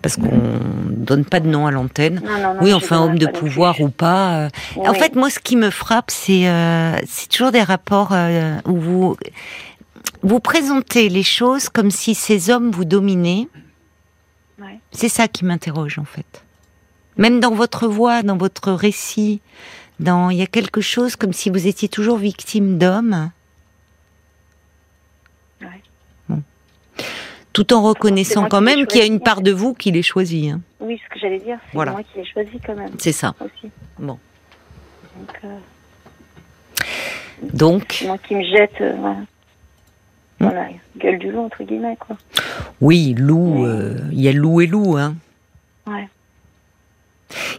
parce 0.00 0.16
qu'on 0.16 0.30
donne 0.88 1.26
pas 1.26 1.38
de 1.38 1.46
nom 1.46 1.66
à 1.66 1.70
l'antenne. 1.70 2.22
oui, 2.62 2.72
enfin 2.72 2.98
homme 3.02 3.18
de 3.18 3.26
pouvoir 3.26 3.78
ou 3.82 3.90
pas. 3.90 4.46
Euh. 4.46 4.48
En 4.78 4.94
fait, 4.94 5.14
moi, 5.16 5.28
ce 5.28 5.38
qui 5.38 5.54
me 5.54 5.68
frappe, 5.68 6.10
c'est 6.10 6.50
c'est 7.06 7.28
toujours 7.28 7.52
des 7.52 7.62
rapports 7.62 8.14
où 8.64 8.76
vous 8.76 9.16
vous 10.22 10.40
présentez 10.40 11.10
les 11.10 11.22
choses 11.22 11.68
comme 11.68 11.90
si 11.90 12.14
ces 12.14 12.50
hommes 12.50 12.70
vous 12.70 12.84
dominaient. 12.86 13.48
C'est 14.92 15.10
ça 15.10 15.28
qui 15.28 15.44
m'interroge 15.44 15.98
en 15.98 16.04
fait. 16.04 16.45
Même 17.16 17.40
dans 17.40 17.52
votre 17.52 17.88
voix, 17.88 18.22
dans 18.22 18.36
votre 18.36 18.72
récit, 18.72 19.40
dans 20.00 20.30
il 20.30 20.36
y 20.36 20.42
a 20.42 20.46
quelque 20.46 20.80
chose 20.80 21.16
comme 21.16 21.32
si 21.32 21.50
vous 21.50 21.66
étiez 21.66 21.88
toujours 21.88 22.18
victime 22.18 22.78
d'hommes. 22.78 23.30
Bon. 26.28 26.42
Tout 27.52 27.72
en 27.72 27.82
reconnaissant 27.82 28.48
quand 28.48 28.60
même 28.60 28.86
qu'il 28.86 29.00
y 29.00 29.02
a 29.02 29.06
une 29.06 29.20
part 29.20 29.40
de 29.40 29.52
vous 29.52 29.72
qui 29.72 29.90
les 29.90 30.02
choisit. 30.02 30.52
Hein. 30.52 30.60
Oui, 30.80 31.00
ce 31.02 31.14
que 31.14 31.18
j'allais 31.18 31.38
dire, 31.38 31.58
c'est 31.70 31.76
moi 31.76 32.02
qui 32.02 32.18
l'ai 32.18 32.26
choisi 32.26 32.60
quand 32.64 32.76
même. 32.76 32.92
C'est 32.98 33.12
ça. 33.12 33.34
Aussi. 33.40 33.70
Bon. 33.98 34.18
Donc. 35.16 35.40
Euh... 35.44 35.58
Donc. 37.52 38.04
Moi 38.06 38.18
qui 38.18 38.34
me 38.34 38.44
jette. 38.44 38.80
Euh, 38.80 39.14
voilà. 40.38 40.68
gueule 40.98 41.18
du 41.18 41.32
loup 41.32 41.40
entre 41.40 41.62
guillemets 41.62 41.96
quoi. 41.98 42.16
Oui, 42.82 43.14
loup. 43.16 43.64
Euh, 43.64 43.96
il 44.12 44.20
y 44.20 44.28
a 44.28 44.32
loup 44.32 44.60
et 44.60 44.66
loup, 44.66 44.98
hein. 44.98 45.14
Ouais. 45.86 46.08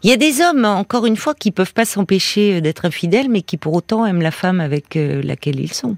Il 0.03 0.09
y 0.09 0.13
a 0.13 0.17
des 0.17 0.41
hommes, 0.41 0.65
encore 0.65 1.05
une 1.05 1.17
fois, 1.17 1.33
qui 1.33 1.51
peuvent 1.51 1.73
pas 1.73 1.85
s'empêcher 1.85 2.61
d'être 2.61 2.85
infidèles, 2.85 3.29
mais 3.29 3.41
qui 3.41 3.57
pour 3.57 3.73
autant 3.73 4.05
aiment 4.05 4.21
la 4.21 4.31
femme 4.31 4.59
avec 4.59 4.95
euh, 4.95 5.21
laquelle 5.23 5.59
ils 5.59 5.73
sont. 5.73 5.97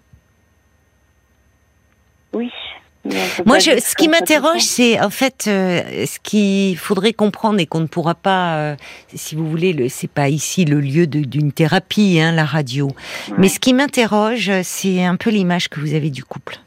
Oui. 2.33 2.49
Moi, 3.45 3.59
je, 3.59 3.79
ce 3.79 3.95
qui 3.95 4.07
m'interroge, 4.07 4.61
c'est 4.61 4.99
en 4.99 5.09
fait 5.09 5.45
euh, 5.47 6.05
ce 6.05 6.19
qu'il 6.21 6.77
faudrait 6.77 7.13
comprendre 7.13 7.59
et 7.59 7.65
qu'on 7.65 7.79
ne 7.79 7.87
pourra 7.87 8.13
pas, 8.13 8.57
euh, 8.57 8.75
si 9.15 9.35
vous 9.35 9.49
voulez, 9.49 9.73
le, 9.73 9.87
c'est 9.89 10.09
pas 10.09 10.29
ici 10.29 10.65
le 10.65 10.79
lieu 10.79 11.07
d'une 11.07 11.51
thérapie, 11.51 12.19
hein, 12.19 12.31
la 12.33 12.45
radio. 12.45 12.89
Mais 13.37 13.47
ce 13.47 13.59
qui 13.59 13.73
m'interroge, 13.73 14.51
c'est 14.63 15.03
un 15.03 15.15
peu 15.15 15.29
l'image 15.29 15.69
que 15.69 15.79
vous 15.79 15.93
avez 15.93 16.09
du 16.09 16.23
couple. 16.23 16.59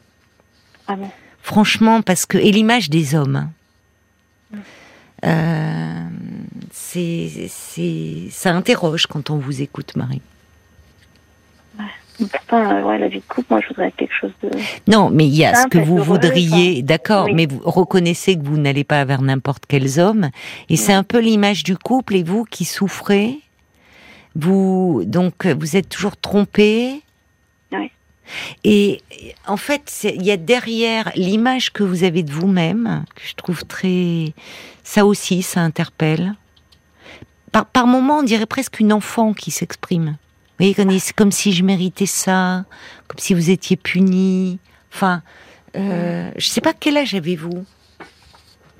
Ah 0.87 0.95
bon? 0.95 1.09
Franchement, 1.41 2.01
parce 2.01 2.25
que 2.25 2.37
et 2.37 2.51
l'image 2.51 2.89
des 2.89 3.15
hommes. 3.15 3.49
Hein. 4.53 4.57
Euh, 5.25 6.07
c'est, 6.93 7.47
c'est, 7.49 8.29
ça 8.29 8.51
interroge 8.51 9.07
quand 9.07 9.29
on 9.29 9.37
vous 9.37 9.61
écoute, 9.61 9.95
Marie. 9.95 10.21
Pourtant, 12.19 12.81
ouais, 12.83 12.99
la 12.99 13.07
vie 13.07 13.19
de 13.19 13.23
couple, 13.27 13.47
moi, 13.49 13.59
je 13.61 13.69
voudrais 13.69 13.91
quelque 13.91 14.13
chose 14.13 14.31
de. 14.43 14.51
Non, 14.87 15.09
mais 15.09 15.25
il 15.25 15.35
y 15.35 15.43
a 15.43 15.55
ce 15.55 15.67
que 15.67 15.79
vous 15.79 15.97
voudriez, 15.97 16.83
d'accord, 16.83 17.27
mais 17.33 17.47
vous 17.47 17.59
reconnaissez 17.63 18.37
que 18.37 18.43
vous 18.43 18.57
n'allez 18.57 18.83
pas 18.83 19.03
vers 19.03 19.23
n'importe 19.23 19.65
quels 19.67 19.99
hommes, 19.99 20.29
et 20.69 20.77
c'est 20.77 20.93
un 20.93 21.03
peu 21.03 21.19
l'image 21.19 21.63
du 21.63 21.75
couple, 21.75 22.15
et 22.15 22.23
vous 22.23 22.45
qui 22.45 22.65
souffrez, 22.65 23.39
vous, 24.35 25.01
donc, 25.05 25.47
vous 25.47 25.75
êtes 25.75 25.89
toujours 25.89 26.15
trompé. 26.15 27.01
Oui. 27.71 27.89
Et 28.63 29.01
en 29.47 29.57
fait, 29.57 30.07
il 30.15 30.23
y 30.23 30.31
a 30.31 30.37
derrière 30.37 31.11
l'image 31.15 31.73
que 31.73 31.83
vous 31.83 32.03
avez 32.03 32.21
de 32.21 32.31
vous-même, 32.31 33.05
que 33.15 33.23
je 33.25 33.33
trouve 33.33 33.65
très. 33.65 34.33
Ça 34.83 35.05
aussi, 35.05 35.41
ça 35.41 35.61
interpelle. 35.61 36.35
Par, 37.53 37.67
par 37.67 37.87
moments, 37.87 38.17
on 38.17 38.23
dirait 38.23 38.47
presque 38.47 38.79
une 38.79 38.91
enfant 38.91 39.33
qui 39.33 39.51
s'exprime. 39.51 40.17
Vous 40.59 40.65
voyez, 40.73 40.99
c'est 40.99 41.15
comme 41.15 41.31
si 41.31 41.53
je 41.53 41.63
méritais 41.63 42.07
ça, 42.07 42.65
comme 43.07 43.19
si 43.19 43.33
vous 43.33 43.51
étiez 43.51 43.77
puni. 43.77 44.59
Enfin, 44.91 45.21
euh, 45.75 46.31
je 46.35 46.47
sais 46.47 46.61
pas 46.61 46.73
quel 46.73 46.97
âge 46.97 47.15
avez-vous 47.15 47.65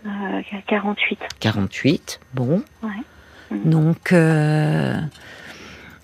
euh, 0.06 0.42
48. 0.68 1.20
48, 1.40 2.20
bon. 2.34 2.62
Ouais. 2.82 2.90
Donc, 3.64 4.12
euh, 4.12 4.96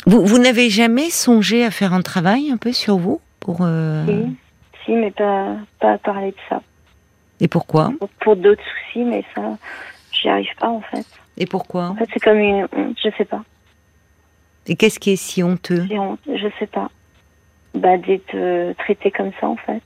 vous, 0.06 0.26
vous 0.26 0.38
n'avez 0.38 0.70
jamais 0.70 1.10
songé 1.10 1.66
à 1.66 1.72
faire 1.72 1.94
un 1.94 2.02
travail 2.02 2.52
un 2.52 2.58
peu 2.58 2.72
sur 2.72 2.98
vous 2.98 3.20
pour 3.40 3.60
euh... 3.62 4.06
si. 4.06 4.36
si, 4.86 4.92
mais 4.94 5.12
pas, 5.12 5.58
pas 5.80 5.94
à 5.94 5.98
parler 5.98 6.32
de 6.32 6.38
ça. 6.48 6.62
Et 7.42 7.48
pourquoi? 7.48 7.92
Pour, 8.00 8.10
pour 8.22 8.36
d'autres 8.36 8.62
soucis, 8.64 9.04
mais 9.04 9.26
ça, 9.36 9.42
j'y 10.12 10.30
arrive 10.30 10.56
pas 10.60 10.70
en 10.70 10.82
fait. 10.82 11.06
Et 11.40 11.46
pourquoi? 11.46 11.86
En 11.90 11.96
fait, 11.96 12.08
c'est 12.14 12.20
comme 12.20 12.38
une 12.40 12.68
honte, 12.76 12.98
je 13.04 13.10
sais 13.18 13.26
pas. 13.26 13.44
Et 14.68 14.76
qu'est-ce 14.76 15.00
qui 15.00 15.12
est 15.12 15.16
si 15.16 15.42
honteux? 15.42 15.86
C'est 15.90 15.98
honte, 15.98 16.20
je 16.28 16.48
sais 16.60 16.68
pas. 16.68 16.90
Bah, 17.74 17.98
d'être 17.98 18.36
euh, 18.36 18.74
traité 18.78 19.10
comme 19.12 19.32
ça 19.40 19.48
en 19.48 19.56
fait. 19.56 19.82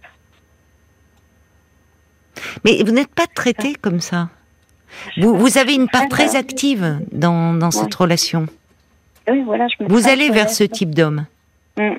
Mais 2.66 2.82
vous 2.84 2.92
n'êtes 2.92 3.14
pas 3.14 3.28
traité 3.28 3.76
comme 3.76 4.00
ça. 4.02 4.30
Vous, 5.18 5.36
vous 5.36 5.58
avez 5.58 5.74
une 5.74 5.88
part 5.88 6.08
très 6.08 6.36
active 6.36 7.00
dans, 7.12 7.54
dans 7.54 7.72
cette 7.72 7.94
relation. 7.94 8.46
Oui, 9.28 9.42
voilà, 9.44 9.68
je 9.68 9.84
me 9.84 9.90
Vous 9.90 10.08
allez 10.08 10.30
vers 10.30 10.50
ce 10.50 10.64
type 10.64 10.94
d'homme. 10.94 11.26
Mm. 11.78 11.94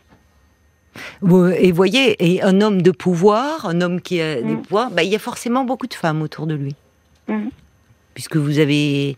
Et 1.58 1.72
voyez, 1.72 2.16
et 2.34 2.42
un 2.42 2.60
homme 2.60 2.82
de 2.82 2.90
pouvoir, 2.90 3.66
un 3.66 3.80
homme 3.80 4.00
qui 4.00 4.20
a 4.20 4.36
des 4.36 4.54
Mm. 4.54 4.62
pouvoirs, 4.62 4.90
bah, 4.90 5.02
il 5.02 5.10
y 5.10 5.16
a 5.16 5.18
forcément 5.18 5.64
beaucoup 5.64 5.86
de 5.86 5.94
femmes 5.94 6.22
autour 6.22 6.46
de 6.46 6.54
lui. 6.54 6.74
Mm. 7.28 7.48
Puisque 8.14 8.36
vous 8.36 8.58
avez, 8.60 9.16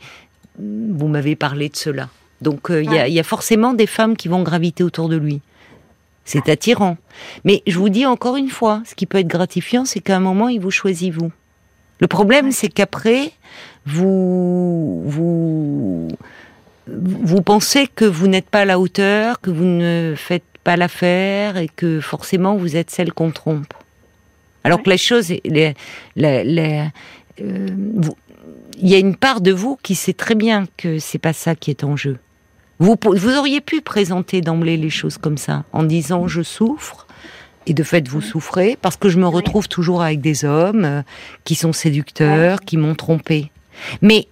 vous 0.59 1.09
m'avez 1.09 1.37
parlé 1.37 1.69
de 1.69 1.77
cela. 1.77 2.09
Donc 2.41 2.71
euh, 2.71 2.83
il 2.83 2.91
y, 2.93 2.99
a, 2.99 3.03
Ouais. 3.03 3.11
il 3.11 3.15
y 3.15 3.21
a 3.21 3.25
forcément 3.25 3.73
des 3.75 3.87
femmes 3.87 4.17
qui 4.17 4.29
vont 4.29 4.43
graviter 4.43 4.83
autour 4.85 5.09
de 5.09 5.17
lui. 5.17 5.41
C'est 6.25 6.49
attirant. 6.49 6.97
Mais 7.45 7.63
je 7.67 7.79
vous 7.79 7.89
dis 7.89 8.05
encore 8.05 8.37
une 8.37 8.49
fois, 8.49 8.83
ce 8.85 8.95
qui 8.95 9.07
peut 9.07 9.19
être 9.19 9.29
gratifiant, 9.29 9.85
c'est 9.85 10.01
qu'à 10.01 10.17
un 10.17 10.21
moment, 10.21 10.49
il 10.49 10.61
vous 10.61 10.71
choisit 10.73 11.13
vous. 11.15 11.31
Le 12.01 12.09
problème, 12.09 12.51
c'est 12.53 12.69
qu'après, 12.69 13.31
vous, 13.87 15.03
vous, 15.09 16.09
vous 16.89 17.43
pensez 17.43 17.87
que 17.87 18.05
vous 18.05 18.27
n'êtes 18.29 18.51
pas 18.51 18.61
à 18.61 18.65
la 18.65 18.79
hauteur, 18.79 19.41
que 19.41 19.51
vous 19.51 19.65
ne 19.65 20.15
faites 20.17 20.43
pas 20.65 20.77
l'affaire 20.77 21.57
et 21.57 21.69
que 21.75 22.01
forcément 22.01 22.57
vous 22.57 22.77
êtes 22.77 22.91
celle 22.91 23.13
qu'on 23.13 23.31
trompe. 23.31 23.73
Alors 24.65 24.83
que 24.83 24.91
la 24.91 24.97
chose, 24.97 25.33
les- 25.45 25.75
la- 26.17 26.43
la- 26.45 26.89
euh, 27.41 27.69
vous- 27.95 28.17
il 28.79 28.89
y 28.89 28.95
a 28.95 28.99
une 28.99 29.17
part 29.17 29.41
de 29.41 29.53
vous 29.53 29.79
qui 29.83 29.95
sait 29.95 30.13
très 30.13 30.35
bien 30.35 30.67
que 30.77 30.99
c'est 30.99 31.19
pas 31.19 31.33
ça 31.33 31.55
qui 31.55 31.71
est 31.71 31.85
en 31.85 31.97
jeu. 31.97 32.19
Vous, 32.79 32.97
auriez 33.39 33.63
pu 33.63 33.81
présenter 33.81 34.43
d'emblée 34.43 34.77
les 34.77 34.91
choses 34.91 35.17
comme 35.17 35.39
ça, 35.39 35.65
en 35.73 35.83
disant 35.83 36.29
je 36.29 36.43
souffre, 36.43 37.07
et 37.67 37.73
de 37.73 37.83
fait 37.83 38.07
vous 38.07 38.21
souffrez, 38.21 38.77
parce 38.81 38.97
que 38.97 39.09
je 39.09 39.19
me 39.19 39.27
retrouve 39.27 39.67
toujours 39.67 40.03
avec 40.03 40.21
des 40.21 40.45
hommes 40.45 40.85
euh, 40.85 41.03
qui 41.45 41.55
sont 41.55 41.73
séducteurs, 41.73 42.61
qui 42.61 42.77
m'ont 42.77 42.95
trompé. 42.95 43.51
Mais 44.03 44.29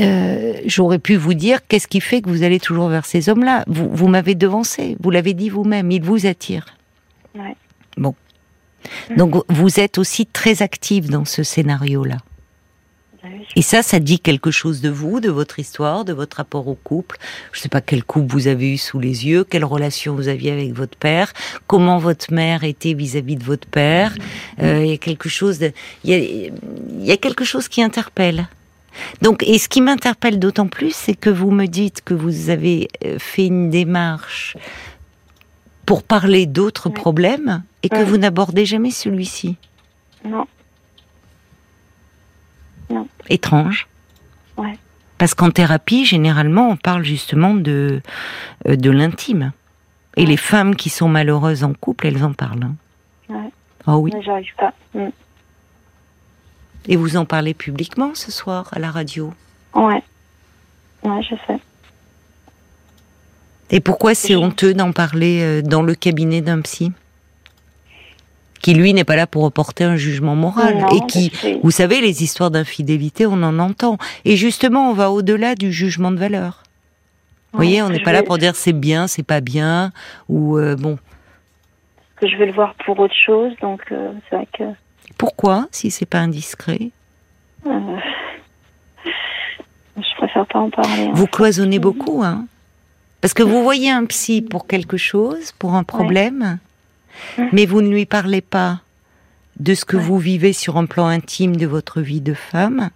euh, 0.00 0.54
j'aurais 0.66 0.98
pu 0.98 1.14
vous 1.14 1.34
dire 1.34 1.60
qu'est-ce 1.68 1.86
qui 1.86 2.00
fait 2.00 2.20
que 2.20 2.28
vous 2.28 2.42
allez 2.42 2.58
toujours 2.58 2.88
vers 2.88 3.06
ces 3.06 3.28
hommes-là? 3.28 3.64
Vous, 3.68 3.88
vous 3.90 4.08
m'avez 4.08 4.34
devancé, 4.34 4.96
vous 5.00 5.10
l'avez 5.10 5.32
dit 5.32 5.48
vous-même, 5.48 5.90
ils 5.92 6.02
vous 6.02 6.26
attirent. 6.26 6.66
Ouais. 7.36 7.54
Bon. 7.96 8.14
Donc 9.16 9.44
vous 9.48 9.80
êtes 9.80 9.98
aussi 9.98 10.26
très 10.26 10.62
active 10.62 11.10
dans 11.10 11.24
ce 11.24 11.44
scénario-là. 11.44 12.18
Et 13.54 13.62
ça, 13.62 13.82
ça 13.82 14.00
dit 14.00 14.20
quelque 14.20 14.50
chose 14.50 14.80
de 14.80 14.90
vous, 14.90 15.20
de 15.20 15.30
votre 15.30 15.58
histoire, 15.58 16.04
de 16.04 16.12
votre 16.12 16.38
rapport 16.38 16.68
au 16.68 16.74
couple. 16.74 17.16
Je 17.52 17.58
ne 17.58 17.62
sais 17.62 17.68
pas 17.68 17.80
quel 17.80 18.04
couple 18.04 18.32
vous 18.32 18.48
avez 18.48 18.72
eu 18.74 18.76
sous 18.76 18.98
les 18.98 19.26
yeux, 19.26 19.44
quelle 19.44 19.64
relation 19.64 20.14
vous 20.14 20.28
aviez 20.28 20.52
avec 20.52 20.72
votre 20.72 20.96
père, 20.96 21.32
comment 21.66 21.98
votre 21.98 22.32
mère 22.32 22.64
était 22.64 22.94
vis-à-vis 22.94 23.36
de 23.36 23.44
votre 23.44 23.66
père. 23.68 24.14
Euh, 24.62 24.84
Il 24.84 24.90
y 24.90 24.94
a 24.94 24.98
quelque 24.98 25.28
chose, 25.28 25.58
de, 25.58 25.72
il 26.04 26.10
y 26.10 26.14
a, 26.14 26.18
il 26.18 27.04
y 27.04 27.12
a 27.12 27.16
quelque 27.16 27.44
chose 27.44 27.68
qui 27.68 27.82
interpelle. 27.82 28.48
Donc, 29.22 29.42
et 29.42 29.58
ce 29.58 29.68
qui 29.68 29.80
m'interpelle 29.80 30.38
d'autant 30.38 30.68
plus, 30.68 30.94
c'est 30.94 31.14
que 31.14 31.30
vous 31.30 31.50
me 31.50 31.66
dites 31.66 32.02
que 32.02 32.14
vous 32.14 32.50
avez 32.50 32.88
euh, 33.04 33.18
fait 33.18 33.46
une 33.46 33.70
démarche 33.70 34.56
pour 35.84 36.02
parler 36.02 36.46
d'autres 36.46 36.88
problèmes 36.88 37.62
et 37.82 37.88
que 37.88 38.02
vous 38.02 38.16
n'abordez 38.16 38.66
jamais 38.66 38.90
celui-ci. 38.90 39.56
Non. 40.24 40.46
Étrange. 43.28 43.86
Ouais. 44.56 44.78
Parce 45.18 45.34
qu'en 45.34 45.50
thérapie, 45.50 46.04
généralement, 46.04 46.68
on 46.70 46.76
parle 46.76 47.04
justement 47.04 47.54
de, 47.54 48.00
euh, 48.68 48.76
de 48.76 48.90
l'intime. 48.90 49.52
Et 50.16 50.22
Ouais. 50.22 50.26
les 50.28 50.36
femmes 50.36 50.76
qui 50.76 50.88
sont 50.90 51.08
malheureuses 51.08 51.64
en 51.64 51.72
couple, 51.74 52.06
elles 52.06 52.22
en 52.24 52.32
parlent. 52.32 52.64
hein. 52.64 52.74
Ouais. 53.28 53.50
Ah 53.86 53.96
oui. 53.98 54.10
Mais 54.14 54.22
j'arrive 54.22 54.54
pas. 54.58 54.72
Mm. 54.94 55.08
Et 56.88 56.96
vous 56.96 57.16
en 57.16 57.24
parlez 57.24 57.54
publiquement 57.54 58.14
ce 58.14 58.30
soir 58.30 58.68
à 58.72 58.78
la 58.78 58.90
radio? 58.90 59.32
Ouais. 59.74 60.02
Ouais, 61.02 61.22
je 61.22 61.34
sais. 61.46 61.58
Et 63.70 63.80
pourquoi 63.80 64.14
c'est 64.14 64.36
honteux 64.36 64.74
d'en 64.74 64.92
parler 64.92 65.40
euh, 65.42 65.62
dans 65.62 65.82
le 65.82 65.94
cabinet 65.94 66.40
d'un 66.40 66.60
psy? 66.60 66.92
Qui, 68.62 68.74
lui, 68.74 68.94
n'est 68.94 69.04
pas 69.04 69.16
là 69.16 69.26
pour 69.26 69.42
reporter 69.42 69.84
un 69.84 69.96
jugement 69.96 70.34
moral. 70.34 70.78
Non, 70.78 70.88
et 70.88 71.06
qui, 71.06 71.30
vous 71.62 71.70
savez, 71.70 72.00
les 72.00 72.22
histoires 72.22 72.50
d'infidélité, 72.50 73.26
on 73.26 73.42
en 73.42 73.58
entend. 73.58 73.98
Et 74.24 74.36
justement, 74.36 74.90
on 74.90 74.94
va 74.94 75.10
au-delà 75.10 75.54
du 75.54 75.72
jugement 75.72 76.10
de 76.10 76.16
valeur. 76.16 76.62
Vous 77.52 77.58
voyez, 77.58 77.80
on 77.82 77.88
n'est 77.88 78.00
pas 78.02 78.12
là 78.12 78.22
pour 78.22 78.38
dire 78.38 78.54
c'est 78.56 78.72
bien, 78.72 79.06
c'est 79.06 79.22
pas 79.22 79.40
bien, 79.40 79.92
ou 80.28 80.58
euh, 80.58 80.76
bon. 80.76 80.98
Que 82.16 82.26
je 82.28 82.36
vais 82.36 82.46
le 82.46 82.52
voir 82.52 82.74
pour 82.84 82.98
autre 82.98 83.14
chose, 83.14 83.52
donc 83.62 83.80
euh, 83.92 84.12
c'est 84.28 84.36
vrai 84.36 84.48
que. 84.58 84.64
Pourquoi, 85.16 85.66
si 85.70 85.90
c'est 85.90 86.06
pas 86.06 86.18
indiscret? 86.18 86.90
Euh, 87.66 87.70
je 89.96 90.16
préfère 90.18 90.46
pas 90.46 90.58
en 90.58 90.70
parler. 90.70 91.06
hein. 91.06 91.12
Vous 91.14 91.26
cloisonnez 91.26 91.78
beaucoup, 91.78 92.22
hein 92.22 92.46
Parce 93.20 93.32
que 93.32 93.42
vous 93.42 93.62
voyez 93.62 93.90
un 93.90 94.04
psy 94.06 94.42
pour 94.42 94.66
quelque 94.66 94.96
chose, 94.96 95.52
pour 95.58 95.74
un 95.74 95.84
problème. 95.84 96.58
Mais 97.52 97.66
vous 97.66 97.80
ne 97.82 97.88
lui 97.90 98.06
parlez 98.06 98.40
pas 98.40 98.80
de 99.60 99.74
ce 99.74 99.84
que 99.84 99.96
Ouais. 99.96 100.02
vous 100.02 100.18
vivez 100.18 100.52
sur 100.52 100.76
un 100.76 100.86
plan 100.86 101.06
intime 101.06 101.56
de 101.56 101.66
votre 101.66 102.00
vie 102.00 102.20
de 102.20 102.34
femme. 102.34 102.90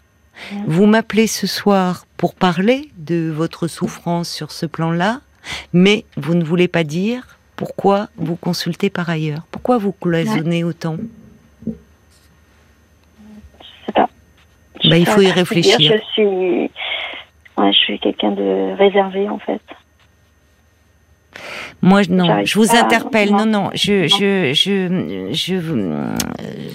Mm. 0.52 0.56
Vous 0.66 0.86
m'appelez 0.86 1.26
ce 1.26 1.46
soir 1.46 2.06
pour 2.16 2.34
parler 2.34 2.90
de 2.98 3.30
votre 3.30 3.66
souffrance 3.66 4.28
sur 4.30 4.50
ce 4.52 4.66
plan-là, 4.66 5.20
mais 5.72 6.04
vous 6.16 6.34
ne 6.34 6.44
voulez 6.44 6.68
pas 6.68 6.84
dire 6.84 7.38
pourquoi 7.56 8.08
vous 8.16 8.36
consultez 8.36 8.90
par 8.90 9.08
ailleurs. 9.10 9.42
Pourquoi 9.50 9.78
vous 9.78 9.92
cloisonnez 9.92 10.64
autant? 10.64 10.96
Je 11.66 11.72
sais 13.86 13.92
pas. 13.92 14.08
Je 14.82 14.88
Bah, 14.90 14.96
il 14.98 15.06
faut 15.06 15.20
y 15.20 15.26
pas 15.28 15.32
réfléchir. 15.34 15.78
dire, 15.78 15.92
Je 15.98 16.12
suis. 16.12 16.70
Ouais, 17.58 17.72
je 17.72 17.78
suis 17.78 17.98
quelqu'un 17.98 18.30
de 18.32 18.76
réservé 18.78 19.28
en 19.28 19.38
fait. 19.38 19.60
Moi, 21.82 22.02
je- 22.02 22.10
non, 22.10 22.44
je 22.44 22.58
vous 22.58 22.74
interpelle. 22.76 23.30
Non, 23.30 23.46
non. 23.46 23.64
non, 23.64 23.70
je, 23.74 24.06
je, 24.08 24.52
je, 24.54 25.30
je, 25.32 25.54
euh, 25.54 26.14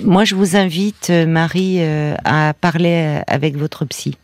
moi, 0.03 0.23
je 0.25 0.35
vous 0.35 0.55
invite, 0.55 1.09
euh, 1.09 1.25
Marie, 1.25 1.77
euh, 1.79 2.15
à 2.23 2.53
parler 2.53 3.21
avec 3.27 3.55
votre 3.57 3.85
psy. 3.85 4.17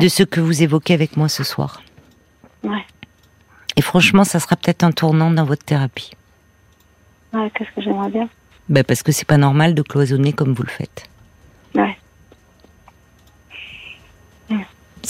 De 0.00 0.08
ce 0.08 0.22
que 0.24 0.40
vous 0.40 0.62
évoquez 0.62 0.92
avec 0.92 1.16
moi 1.16 1.28
ce 1.28 1.44
soir. 1.44 1.82
Ouais. 2.64 2.84
Et 3.76 3.80
franchement, 3.80 4.24
ça 4.24 4.40
sera 4.40 4.56
peut-être 4.56 4.82
un 4.82 4.90
tournant 4.90 5.30
dans 5.30 5.44
votre 5.44 5.64
thérapie. 5.64 6.10
Ouais, 7.32 7.50
qu'est-ce 7.54 7.70
que 7.74 7.80
j'aimerais 7.80 8.10
bien? 8.10 8.28
Ben 8.68 8.82
parce 8.84 9.02
que 9.02 9.12
c'est 9.12 9.24
pas 9.26 9.36
normal 9.38 9.74
de 9.74 9.82
cloisonner 9.82 10.32
comme 10.32 10.52
vous 10.52 10.64
le 10.64 10.68
faites. 10.68 11.08
Ouais. 11.74 11.96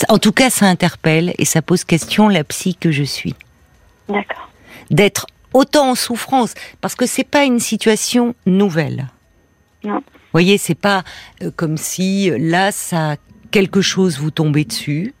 En 0.07 0.17
tout 0.17 0.31
cas, 0.31 0.49
ça 0.49 0.67
interpelle 0.67 1.33
et 1.37 1.45
ça 1.45 1.61
pose 1.61 1.83
question 1.83 2.29
la 2.29 2.43
psy 2.45 2.75
que 2.75 2.91
je 2.91 3.03
suis. 3.03 3.35
D'accord. 4.09 4.49
D'être 4.91 5.27
autant 5.53 5.91
en 5.91 5.95
souffrance, 5.95 6.53
parce 6.81 6.95
que 6.95 7.05
c'est 7.05 7.23
pas 7.23 7.43
une 7.45 7.59
situation 7.59 8.35
nouvelle. 8.45 9.07
Non. 9.83 9.97
Vous 9.97 10.33
voyez, 10.33 10.57
c'est 10.57 10.75
pas 10.75 11.03
euh, 11.41 11.51
comme 11.55 11.77
si 11.77 12.29
euh, 12.29 12.37
là, 12.39 12.71
ça 12.71 13.15
quelque 13.51 13.81
chose 13.81 14.19
vous 14.19 14.31
tombait 14.31 14.65
dessus. 14.65 15.13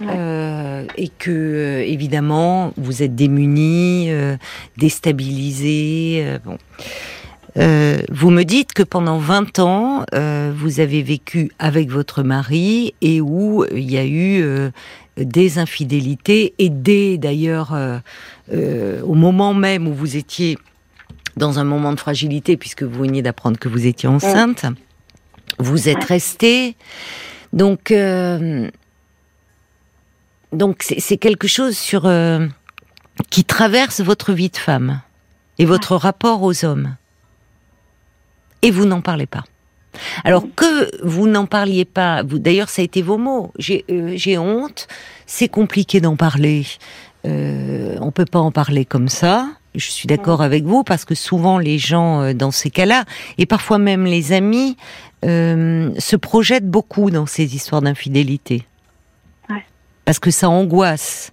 Ouais. 0.00 0.08
euh, 0.16 0.84
et 0.96 1.08
que 1.08 1.84
évidemment 1.86 2.72
vous 2.76 3.04
êtes 3.04 3.14
démunis, 3.14 4.06
euh, 4.10 4.36
déstabilisés. 4.76 6.24
euh, 6.26 6.38
bon. 6.44 6.58
Euh, 7.58 7.98
vous 8.10 8.30
me 8.30 8.44
dites 8.44 8.72
que 8.72 8.82
pendant 8.82 9.18
20 9.18 9.58
ans, 9.58 10.04
euh, 10.14 10.52
vous 10.56 10.80
avez 10.80 11.02
vécu 11.02 11.52
avec 11.58 11.90
votre 11.90 12.22
mari 12.22 12.94
et 13.02 13.20
où 13.20 13.64
il 13.72 13.90
y 13.90 13.98
a 13.98 14.04
eu 14.04 14.42
euh, 14.42 14.70
des 15.18 15.58
infidélités 15.58 16.54
et 16.58 16.70
des 16.70 17.18
d'ailleurs 17.18 17.74
euh, 17.74 17.98
euh, 18.52 19.02
au 19.02 19.14
moment 19.14 19.52
même 19.52 19.86
où 19.86 19.92
vous 19.92 20.16
étiez 20.16 20.58
dans 21.36 21.58
un 21.58 21.64
moment 21.64 21.92
de 21.92 22.00
fragilité 22.00 22.56
puisque 22.56 22.82
vous 22.82 23.00
veniez 23.00 23.22
d'apprendre 23.22 23.58
que 23.58 23.68
vous 23.68 23.86
étiez 23.86 24.08
enceinte, 24.08 24.64
vous 25.58 25.88
êtes 25.88 26.04
resté. 26.04 26.76
Donc 27.52 27.90
euh, 27.90 28.70
donc 30.52 30.82
c'est 30.82 31.16
quelque 31.18 31.48
chose 31.48 31.76
sur 31.76 32.06
euh, 32.06 32.46
qui 33.30 33.44
traverse 33.44 34.00
votre 34.00 34.32
vie 34.32 34.50
de 34.50 34.56
femme 34.56 35.00
et 35.58 35.64
votre 35.64 35.96
rapport 35.96 36.42
aux 36.42 36.64
hommes. 36.64 36.96
Et 38.62 38.70
vous 38.70 38.86
n'en 38.86 39.00
parlez 39.00 39.26
pas. 39.26 39.44
Alors 40.24 40.44
que 40.56 41.04
vous 41.06 41.26
n'en 41.26 41.46
parliez 41.46 41.84
pas, 41.84 42.22
vous 42.22 42.38
d'ailleurs 42.38 42.70
ça 42.70 42.80
a 42.80 42.84
été 42.84 43.02
vos 43.02 43.18
mots. 43.18 43.52
J'ai 43.58 43.84
euh, 43.90 44.12
j'ai 44.16 44.38
honte, 44.38 44.88
c'est 45.26 45.48
compliqué 45.48 46.00
d'en 46.00 46.16
parler. 46.16 46.64
Euh, 47.26 47.96
on 48.00 48.10
peut 48.10 48.24
pas 48.24 48.38
en 48.38 48.50
parler 48.50 48.84
comme 48.84 49.08
ça. 49.08 49.48
Je 49.74 49.90
suis 49.90 50.06
d'accord 50.06 50.42
avec 50.42 50.64
vous 50.64 50.82
parce 50.82 51.04
que 51.04 51.14
souvent 51.14 51.58
les 51.58 51.78
gens 51.78 52.20
euh, 52.20 52.34
dans 52.34 52.50
ces 52.50 52.70
cas-là 52.70 53.04
et 53.38 53.46
parfois 53.46 53.78
même 53.78 54.04
les 54.04 54.32
amis 54.32 54.76
euh, 55.24 55.90
se 55.98 56.16
projettent 56.16 56.68
beaucoup 56.68 57.10
dans 57.10 57.26
ces 57.26 57.54
histoires 57.54 57.80
d'infidélité. 57.80 58.64
Parce 60.04 60.18
que 60.18 60.30
ça 60.30 60.48
angoisse. 60.48 61.32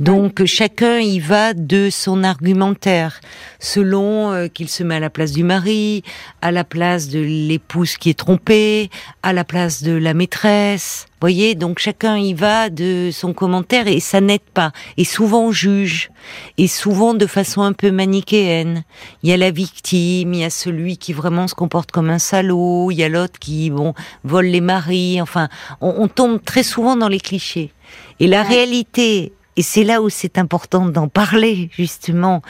Donc 0.00 0.44
chacun 0.44 0.98
y 0.98 1.18
va 1.18 1.54
de 1.54 1.88
son 1.90 2.24
argumentaire, 2.24 3.20
selon 3.58 4.32
euh, 4.32 4.48
qu'il 4.48 4.68
se 4.68 4.82
met 4.82 4.96
à 4.96 5.00
la 5.00 5.10
place 5.10 5.32
du 5.32 5.44
mari, 5.44 6.02
à 6.42 6.52
la 6.52 6.64
place 6.64 7.08
de 7.08 7.20
l'épouse 7.20 7.96
qui 7.96 8.10
est 8.10 8.18
trompée, 8.18 8.90
à 9.22 9.32
la 9.32 9.44
place 9.44 9.82
de 9.82 9.92
la 9.92 10.14
maîtresse. 10.14 11.06
Voyez, 11.20 11.54
donc 11.54 11.78
chacun 11.78 12.18
y 12.18 12.34
va 12.34 12.68
de 12.68 13.10
son 13.10 13.32
commentaire 13.32 13.88
et 13.88 14.00
ça 14.00 14.20
n'aide 14.20 14.40
pas. 14.52 14.72
Et 14.98 15.04
souvent 15.04 15.46
on 15.46 15.52
juge, 15.52 16.10
et 16.58 16.68
souvent 16.68 17.14
de 17.14 17.26
façon 17.26 17.62
un 17.62 17.72
peu 17.72 17.90
manichéenne. 17.90 18.84
Il 19.22 19.30
y 19.30 19.32
a 19.32 19.38
la 19.38 19.50
victime, 19.50 20.34
il 20.34 20.40
y 20.40 20.44
a 20.44 20.50
celui 20.50 20.98
qui 20.98 21.14
vraiment 21.14 21.48
se 21.48 21.54
comporte 21.54 21.90
comme 21.90 22.10
un 22.10 22.18
salaud, 22.18 22.90
il 22.90 22.96
y 22.96 23.02
a 23.02 23.08
l'autre 23.08 23.38
qui 23.38 23.70
bon 23.70 23.94
vole 24.24 24.46
les 24.46 24.60
maris. 24.60 25.20
Enfin, 25.22 25.48
on, 25.80 25.94
on 25.98 26.08
tombe 26.08 26.42
très 26.44 26.62
souvent 26.62 26.96
dans 26.96 27.08
les 27.08 27.20
clichés. 27.20 27.72
Et 28.20 28.26
la 28.26 28.42
Ouais. 28.42 28.48
réalité, 28.48 29.32
et 29.56 29.62
c'est 29.62 29.84
là 29.84 30.02
où 30.02 30.08
c'est 30.08 30.38
important 30.38 30.86
d'en 30.86 31.08
parler 31.08 31.70
justement 31.72 32.42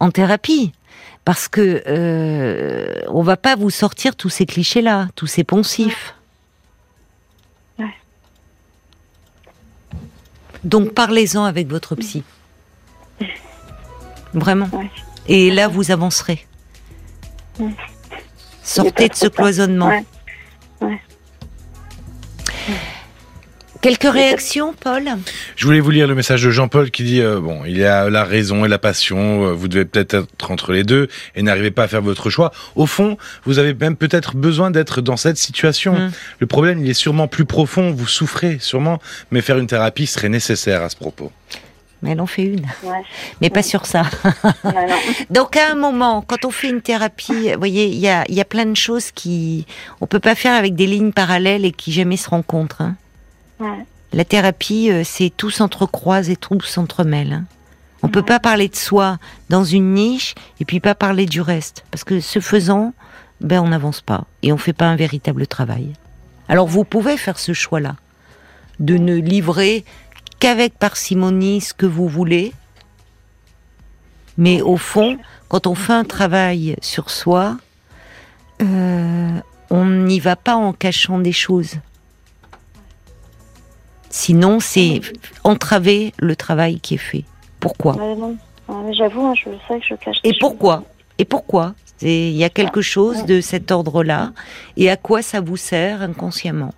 en 0.00 0.10
thérapie, 0.10 0.72
parce 1.24 1.48
que 1.48 1.82
euh, 1.86 3.02
on 3.08 3.22
va 3.22 3.36
pas 3.36 3.56
vous 3.56 3.70
sortir 3.70 4.16
tous 4.16 4.28
ces 4.30 4.46
clichés-là, 4.46 5.08
tous 5.14 5.26
ces 5.26 5.44
poncifs. 5.44 6.14
Ouais. 7.78 7.94
Donc 10.64 10.92
parlez-en 10.94 11.44
avec 11.44 11.68
votre 11.68 11.94
psy. 11.96 12.22
Vraiment. 14.34 14.68
Ouais. 14.72 14.90
Et 15.28 15.50
là, 15.50 15.68
vous 15.68 15.90
avancerez. 15.90 16.46
Sortez 18.62 19.08
de 19.08 19.14
ce 19.14 19.26
cloisonnement. 19.28 20.02
Quelques 23.84 24.10
réactions, 24.10 24.72
Paul? 24.72 25.10
Je 25.56 25.66
voulais 25.66 25.80
vous 25.80 25.90
lire 25.90 26.06
le 26.06 26.14
message 26.14 26.42
de 26.42 26.48
Jean-Paul 26.48 26.90
qui 26.90 27.02
dit 27.02 27.20
euh, 27.20 27.38
bon, 27.38 27.66
il 27.66 27.76
y 27.76 27.84
a 27.84 28.08
la 28.08 28.24
raison 28.24 28.64
et 28.64 28.68
la 28.68 28.78
passion, 28.78 29.44
euh, 29.44 29.52
vous 29.52 29.68
devez 29.68 29.84
peut-être 29.84 30.14
être 30.14 30.50
entre 30.50 30.72
les 30.72 30.84
deux 30.84 31.08
et 31.34 31.42
n'arrivez 31.42 31.70
pas 31.70 31.82
à 31.82 31.88
faire 31.88 32.00
votre 32.00 32.30
choix. 32.30 32.50
Au 32.76 32.86
fond, 32.86 33.18
vous 33.44 33.58
avez 33.58 33.74
même 33.74 33.96
peut-être 33.96 34.36
besoin 34.36 34.70
d'être 34.70 35.02
dans 35.02 35.18
cette 35.18 35.36
situation. 35.36 35.98
Mm. 35.98 36.12
Le 36.38 36.46
problème, 36.46 36.82
il 36.82 36.88
est 36.88 36.94
sûrement 36.94 37.28
plus 37.28 37.44
profond, 37.44 37.90
vous 37.90 38.06
souffrez 38.06 38.56
sûrement, 38.58 39.00
mais 39.30 39.42
faire 39.42 39.58
une 39.58 39.66
thérapie 39.66 40.06
serait 40.06 40.30
nécessaire 40.30 40.80
à 40.80 40.88
ce 40.88 40.96
propos. 40.96 41.30
Mais 42.00 42.12
elle 42.12 42.22
en 42.22 42.26
fait 42.26 42.44
une. 42.44 42.64
Ouais. 42.84 43.02
Mais 43.42 43.50
pas 43.50 43.62
sur 43.62 43.84
ça. 43.84 44.04
Non, 44.64 44.72
non. 44.72 44.96
Donc 45.30 45.58
à 45.58 45.70
un 45.70 45.74
moment, 45.74 46.24
quand 46.26 46.46
on 46.46 46.50
fait 46.50 46.70
une 46.70 46.80
thérapie, 46.80 47.52
vous 47.52 47.58
voyez, 47.58 47.84
il 47.84 47.98
y 47.98 48.08
a, 48.08 48.24
il 48.30 48.34
y 48.34 48.40
a 48.40 48.46
plein 48.46 48.64
de 48.64 48.76
choses 48.76 49.10
qui 49.10 49.66
on 50.00 50.06
peut 50.06 50.20
pas 50.20 50.34
faire 50.34 50.54
avec 50.54 50.74
des 50.74 50.86
lignes 50.86 51.12
parallèles 51.12 51.66
et 51.66 51.72
qui 51.72 51.92
jamais 51.92 52.16
se 52.16 52.30
rencontrent. 52.30 52.80
hein. 52.80 52.96
Ouais. 53.60 53.84
La 54.12 54.24
thérapie, 54.24 54.90
euh, 54.90 55.02
c'est 55.04 55.30
tout 55.30 55.50
s'entrecroise 55.50 56.30
et 56.30 56.36
tout 56.36 56.60
s'entremêle. 56.60 57.32
hein. 57.32 57.44
On 58.02 58.08
peut 58.08 58.22
pas 58.22 58.38
parler 58.38 58.68
de 58.68 58.76
soi 58.76 59.18
dans 59.48 59.64
une 59.64 59.94
niche 59.94 60.34
et 60.60 60.66
puis 60.66 60.78
pas 60.78 60.94
parler 60.94 61.24
du 61.24 61.40
reste, 61.40 61.84
parce 61.90 62.04
que 62.04 62.20
ce 62.20 62.38
faisant, 62.38 62.92
ben 63.40 63.60
on 63.62 63.68
n'avance 63.68 64.02
pas 64.02 64.26
et 64.42 64.52
on 64.52 64.58
fait 64.58 64.74
pas 64.74 64.86
un 64.86 64.96
véritable 64.96 65.46
travail. 65.46 65.94
Alors 66.48 66.66
vous 66.66 66.84
pouvez 66.84 67.16
faire 67.16 67.38
ce 67.38 67.54
choix-là, 67.54 67.96
de 68.78 68.98
ne 68.98 69.14
livrer 69.16 69.86
qu'avec 70.38 70.78
parcimonie 70.78 71.62
ce 71.62 71.72
que 71.72 71.86
vous 71.86 72.06
voulez, 72.06 72.52
mais 74.36 74.60
au 74.60 74.76
fond, 74.76 75.16
quand 75.48 75.66
on 75.66 75.74
fait 75.74 75.94
un 75.94 76.04
travail 76.04 76.76
sur 76.82 77.08
soi, 77.08 77.56
euh, 78.60 79.40
on 79.70 79.86
n'y 79.86 80.20
va 80.20 80.36
pas 80.36 80.56
en 80.56 80.74
cachant 80.74 81.18
des 81.18 81.32
choses. 81.32 81.76
Sinon, 84.16 84.60
c'est 84.60 85.00
entraver 85.42 86.14
le 86.20 86.36
travail 86.36 86.78
qui 86.78 86.94
est 86.94 86.98
fait. 86.98 87.24
Pourquoi? 87.58 87.96
Mais 87.98 88.94
J'avoue, 88.94 89.26
hein, 89.26 89.34
je 89.34 89.50
sais 89.66 89.80
que 89.80 89.86
je 89.90 89.94
cache. 89.96 90.18
Et 90.22 90.34
pourquoi? 90.38 90.84
Et 91.18 91.24
pourquoi? 91.24 91.74
Il 92.00 92.30
y 92.30 92.44
a 92.44 92.48
quelque 92.48 92.80
chose 92.80 93.24
de 93.24 93.40
cet 93.40 93.72
ordre-là. 93.72 94.30
Et 94.76 94.88
à 94.88 94.96
quoi 94.96 95.20
ça 95.20 95.40
vous 95.40 95.56
sert 95.56 96.00
inconsciemment? 96.00 96.72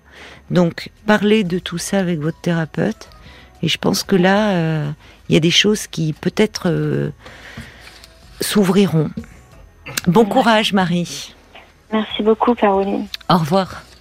Donc, 0.51 0.89
parlez 1.05 1.45
de 1.45 1.59
tout 1.59 1.77
ça 1.77 1.99
avec 1.99 2.21
votre 2.21 2.41
thérapeute. 2.41 3.11
Et 3.63 3.69
je 3.69 3.77
pense 3.77 4.03
que 4.03 4.17
là, 4.17 4.53
euh, 4.53 4.91
il 5.29 5.35
y 5.35 5.37
a 5.37 5.41
des 5.41 5.51
choses 5.51 5.87
qui 5.87 6.15
peut-être 6.15 6.71
euh, 6.71 7.11
s'ouvriront. 8.41 9.11
Bon 10.07 10.25
courage, 10.25 10.73
Marie. 10.73 11.35
Merci 11.93 12.23
beaucoup, 12.23 12.55
Caroline. 12.55 13.07
Au 13.29 13.37
revoir. 13.37 13.83